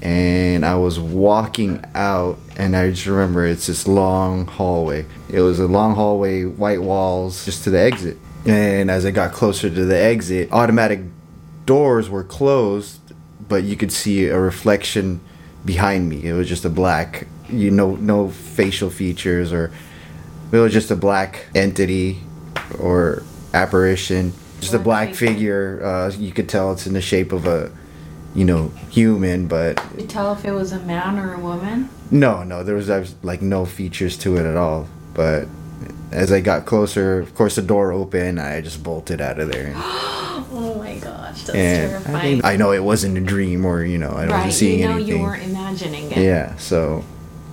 and 0.00 0.64
I 0.64 0.76
was 0.76 0.98
walking 0.98 1.84
out, 1.94 2.38
and 2.56 2.74
I 2.74 2.90
just 2.90 3.06
remember 3.06 3.46
it's 3.46 3.66
this 3.66 3.86
long 3.86 4.46
hallway. 4.46 5.04
It 5.30 5.40
was 5.40 5.60
a 5.60 5.66
long 5.66 5.94
hallway, 5.94 6.44
white 6.44 6.82
walls, 6.82 7.44
just 7.44 7.64
to 7.64 7.70
the 7.70 7.80
exit. 7.80 8.16
And 8.46 8.90
as 8.90 9.04
I 9.04 9.10
got 9.10 9.32
closer 9.32 9.68
to 9.68 9.84
the 9.84 9.96
exit, 9.96 10.50
automatic 10.52 11.00
doors 11.68 12.08
were 12.08 12.24
closed, 12.24 12.98
but 13.46 13.62
you 13.62 13.76
could 13.76 13.92
see 13.92 14.24
a 14.24 14.40
reflection 14.40 15.20
behind 15.66 16.08
me. 16.08 16.24
It 16.24 16.32
was 16.32 16.48
just 16.48 16.64
a 16.64 16.70
black, 16.70 17.26
you 17.50 17.70
know, 17.70 17.94
no 17.96 18.30
facial 18.30 18.88
features, 18.88 19.52
or 19.52 19.70
it 20.50 20.56
was 20.56 20.72
just 20.72 20.90
a 20.90 20.96
black 20.96 21.44
entity 21.54 22.20
or 22.78 23.22
apparition, 23.52 24.32
just 24.62 24.72
a 24.72 24.78
black 24.78 25.14
figure. 25.14 25.84
Uh, 25.84 26.10
you 26.16 26.32
could 26.32 26.48
tell 26.48 26.72
it's 26.72 26.86
in 26.86 26.94
the 26.94 27.02
shape 27.02 27.32
of 27.32 27.46
a, 27.46 27.70
you 28.34 28.46
know, 28.46 28.68
human, 28.88 29.46
but. 29.46 29.78
You 29.98 30.06
tell 30.06 30.32
if 30.32 30.46
it 30.46 30.52
was 30.52 30.72
a 30.72 30.80
man 30.80 31.18
or 31.18 31.34
a 31.34 31.38
woman. 31.38 31.90
No, 32.10 32.44
no, 32.44 32.64
there 32.64 32.76
was 32.76 32.88
like 33.22 33.42
no 33.42 33.66
features 33.66 34.16
to 34.18 34.38
it 34.38 34.46
at 34.46 34.56
all. 34.56 34.88
But 35.12 35.48
as 36.12 36.32
I 36.32 36.40
got 36.40 36.64
closer, 36.64 37.18
of 37.18 37.34
course, 37.34 37.56
the 37.56 37.62
door 37.62 37.92
opened. 37.92 38.40
I 38.40 38.62
just 38.62 38.82
bolted 38.82 39.20
out 39.20 39.38
of 39.38 39.52
there. 39.52 39.74
oh 40.78 40.84
my 40.84 40.98
gosh, 40.98 41.42
that's 41.42 41.50
and 41.50 41.90
terrifying. 41.90 42.44
I, 42.44 42.52
I, 42.52 42.56
know 42.56 42.72
it 42.72 42.82
wasn't 42.82 43.18
a 43.18 43.20
dream, 43.20 43.64
or 43.64 43.84
you 43.84 43.98
know, 43.98 44.10
I 44.10 44.26
right, 44.26 44.30
wasn't 44.30 44.52
seeing 44.54 44.80
you 44.80 44.88
know 44.88 44.94
anything. 44.94 45.16
you 45.16 45.22
weren't 45.22 45.44
imagining 45.44 46.10
it. 46.10 46.18
Yeah, 46.18 46.56
so. 46.56 47.04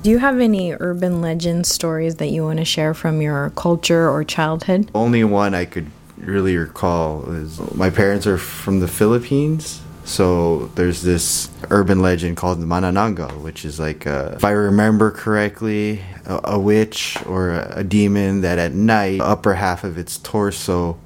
Do 0.04 0.12
you 0.12 0.20
have 0.20 0.40
any 0.40 0.74
urban 0.74 1.20
legend 1.22 1.66
stories 1.66 2.18
that 2.18 2.28
you 2.28 2.44
want 2.44 2.60
to 2.60 2.66
share 2.66 2.94
from 2.94 3.22
your 3.22 3.50
culture 3.56 4.08
or 4.08 4.24
childhood? 4.24 4.92
Only 4.94 5.24
one 5.24 5.56
I 5.56 5.66
could 5.66 5.90
really 6.18 6.58
recall 6.58 7.30
is 7.32 7.60
my 7.74 7.90
parents 7.90 8.28
are 8.28 8.38
from 8.38 8.82
the 8.82 8.88
Philippines. 8.88 9.82
So 10.04 10.68
there's 10.76 11.02
this 11.02 11.50
urban 11.72 12.00
legend 12.04 12.38
called 12.38 12.62
the 12.62 12.68
Manananggal, 12.68 13.42
which 13.42 13.66
is 13.66 13.80
like, 13.80 14.06
a, 14.06 14.34
if 14.36 14.44
I 14.44 14.52
remember 14.52 15.10
correctly, 15.10 16.02
a, 16.26 16.40
a 16.44 16.60
witch 16.60 17.18
or 17.26 17.50
a, 17.50 17.80
a 17.80 17.84
demon 17.84 18.42
that 18.42 18.60
at 18.60 18.74
night, 18.74 19.20
upper 19.20 19.56
half 19.56 19.84
of 19.84 19.98
its 19.98 20.20
torso 20.20 21.00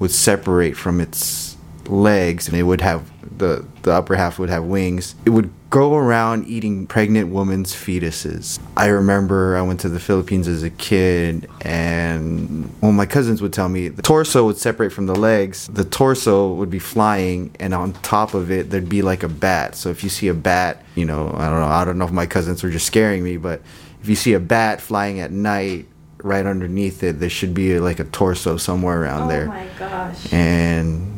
would 0.00 0.10
separate 0.10 0.76
from 0.76 1.00
its 1.00 1.49
legs 1.90 2.48
and 2.48 2.56
it 2.56 2.62
would 2.62 2.80
have 2.80 3.10
the 3.38 3.64
the 3.82 3.92
upper 3.92 4.14
half 4.14 4.38
would 4.38 4.50
have 4.50 4.64
wings. 4.64 5.14
It 5.24 5.30
would 5.30 5.50
go 5.70 5.94
around 5.94 6.46
eating 6.46 6.86
pregnant 6.86 7.30
women's 7.30 7.72
fetuses. 7.72 8.60
I 8.76 8.86
remember 8.86 9.56
I 9.56 9.62
went 9.62 9.80
to 9.80 9.88
the 9.88 10.00
Philippines 10.00 10.46
as 10.46 10.62
a 10.62 10.70
kid, 10.70 11.48
and 11.62 12.70
well, 12.80 12.92
my 12.92 13.06
cousins 13.06 13.40
would 13.40 13.52
tell 13.52 13.68
me 13.68 13.88
the 13.88 14.02
torso 14.02 14.44
would 14.46 14.58
separate 14.58 14.92
from 14.92 15.06
the 15.06 15.14
legs. 15.14 15.68
The 15.68 15.84
torso 15.84 16.52
would 16.54 16.70
be 16.70 16.78
flying, 16.78 17.54
and 17.58 17.72
on 17.72 17.92
top 17.94 18.34
of 18.34 18.50
it, 18.50 18.70
there'd 18.70 18.88
be 18.88 19.02
like 19.02 19.22
a 19.22 19.28
bat. 19.28 19.74
So 19.74 19.88
if 19.88 20.04
you 20.04 20.10
see 20.10 20.28
a 20.28 20.34
bat, 20.34 20.84
you 20.94 21.06
know, 21.06 21.28
I 21.34 21.48
don't 21.48 21.60
know, 21.60 21.66
I 21.66 21.84
don't 21.84 21.98
know 21.98 22.04
if 22.04 22.12
my 22.12 22.26
cousins 22.26 22.62
were 22.62 22.70
just 22.70 22.86
scaring 22.86 23.24
me, 23.24 23.36
but 23.36 23.62
if 24.02 24.08
you 24.08 24.16
see 24.16 24.34
a 24.34 24.40
bat 24.40 24.80
flying 24.80 25.20
at 25.20 25.30
night, 25.30 25.86
right 26.22 26.44
underneath 26.46 27.02
it, 27.02 27.20
there 27.20 27.30
should 27.30 27.54
be 27.54 27.78
like 27.78 27.98
a 27.98 28.04
torso 28.04 28.56
somewhere 28.56 29.02
around 29.02 29.22
oh 29.22 29.28
there. 29.28 29.44
Oh 29.44 29.48
my 29.48 29.66
gosh. 29.78 30.32
And 30.32 31.09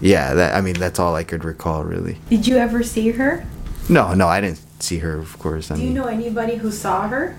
yeah, 0.00 0.34
that 0.34 0.54
I 0.54 0.60
mean 0.60 0.74
that's 0.74 0.98
all 0.98 1.14
I 1.14 1.24
could 1.24 1.44
recall 1.44 1.84
really. 1.84 2.18
Did 2.28 2.46
you 2.46 2.56
ever 2.56 2.82
see 2.82 3.10
her? 3.12 3.46
No, 3.88 4.14
no, 4.14 4.28
I 4.28 4.40
didn't 4.40 4.60
see 4.82 4.98
her. 4.98 5.18
Of 5.18 5.38
course, 5.38 5.70
I 5.70 5.76
Do 5.76 5.80
you 5.80 5.88
mean, 5.88 5.94
know 5.96 6.06
anybody 6.06 6.56
who 6.56 6.70
saw 6.70 7.08
her? 7.08 7.36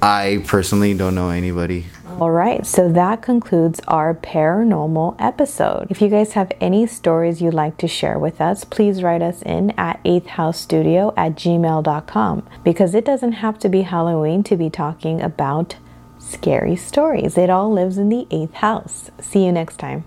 I 0.00 0.42
personally 0.48 0.94
don't 0.94 1.14
know 1.14 1.30
anybody. 1.30 1.86
All 2.18 2.30
right, 2.30 2.66
so 2.66 2.90
that 2.90 3.22
concludes 3.22 3.80
our 3.86 4.14
paranormal 4.14 5.16
episode. 5.18 5.86
If 5.90 6.02
you 6.02 6.08
guys 6.08 6.32
have 6.32 6.52
any 6.60 6.86
stories 6.86 7.40
you'd 7.40 7.54
like 7.54 7.78
to 7.78 7.88
share 7.88 8.18
with 8.18 8.40
us, 8.40 8.64
please 8.64 9.02
write 9.02 9.22
us 9.22 9.42
in 9.42 9.70
at 9.78 10.02
8th 10.04 10.26
House 10.26 10.60
Studio 10.60 11.14
at 11.16 11.36
gmail.com 11.36 12.46
because 12.64 12.94
it 12.94 13.04
doesn't 13.04 13.32
have 13.32 13.58
to 13.60 13.68
be 13.68 13.82
Halloween 13.82 14.42
to 14.44 14.56
be 14.56 14.68
talking 14.68 15.22
about 15.22 15.76
scary 16.18 16.76
stories. 16.76 17.38
It 17.38 17.48
all 17.48 17.72
lives 17.72 17.96
in 17.96 18.08
the 18.08 18.26
8th 18.30 18.54
house. 18.54 19.10
See 19.20 19.44
you 19.46 19.52
next 19.52 19.78
time. 19.78 20.04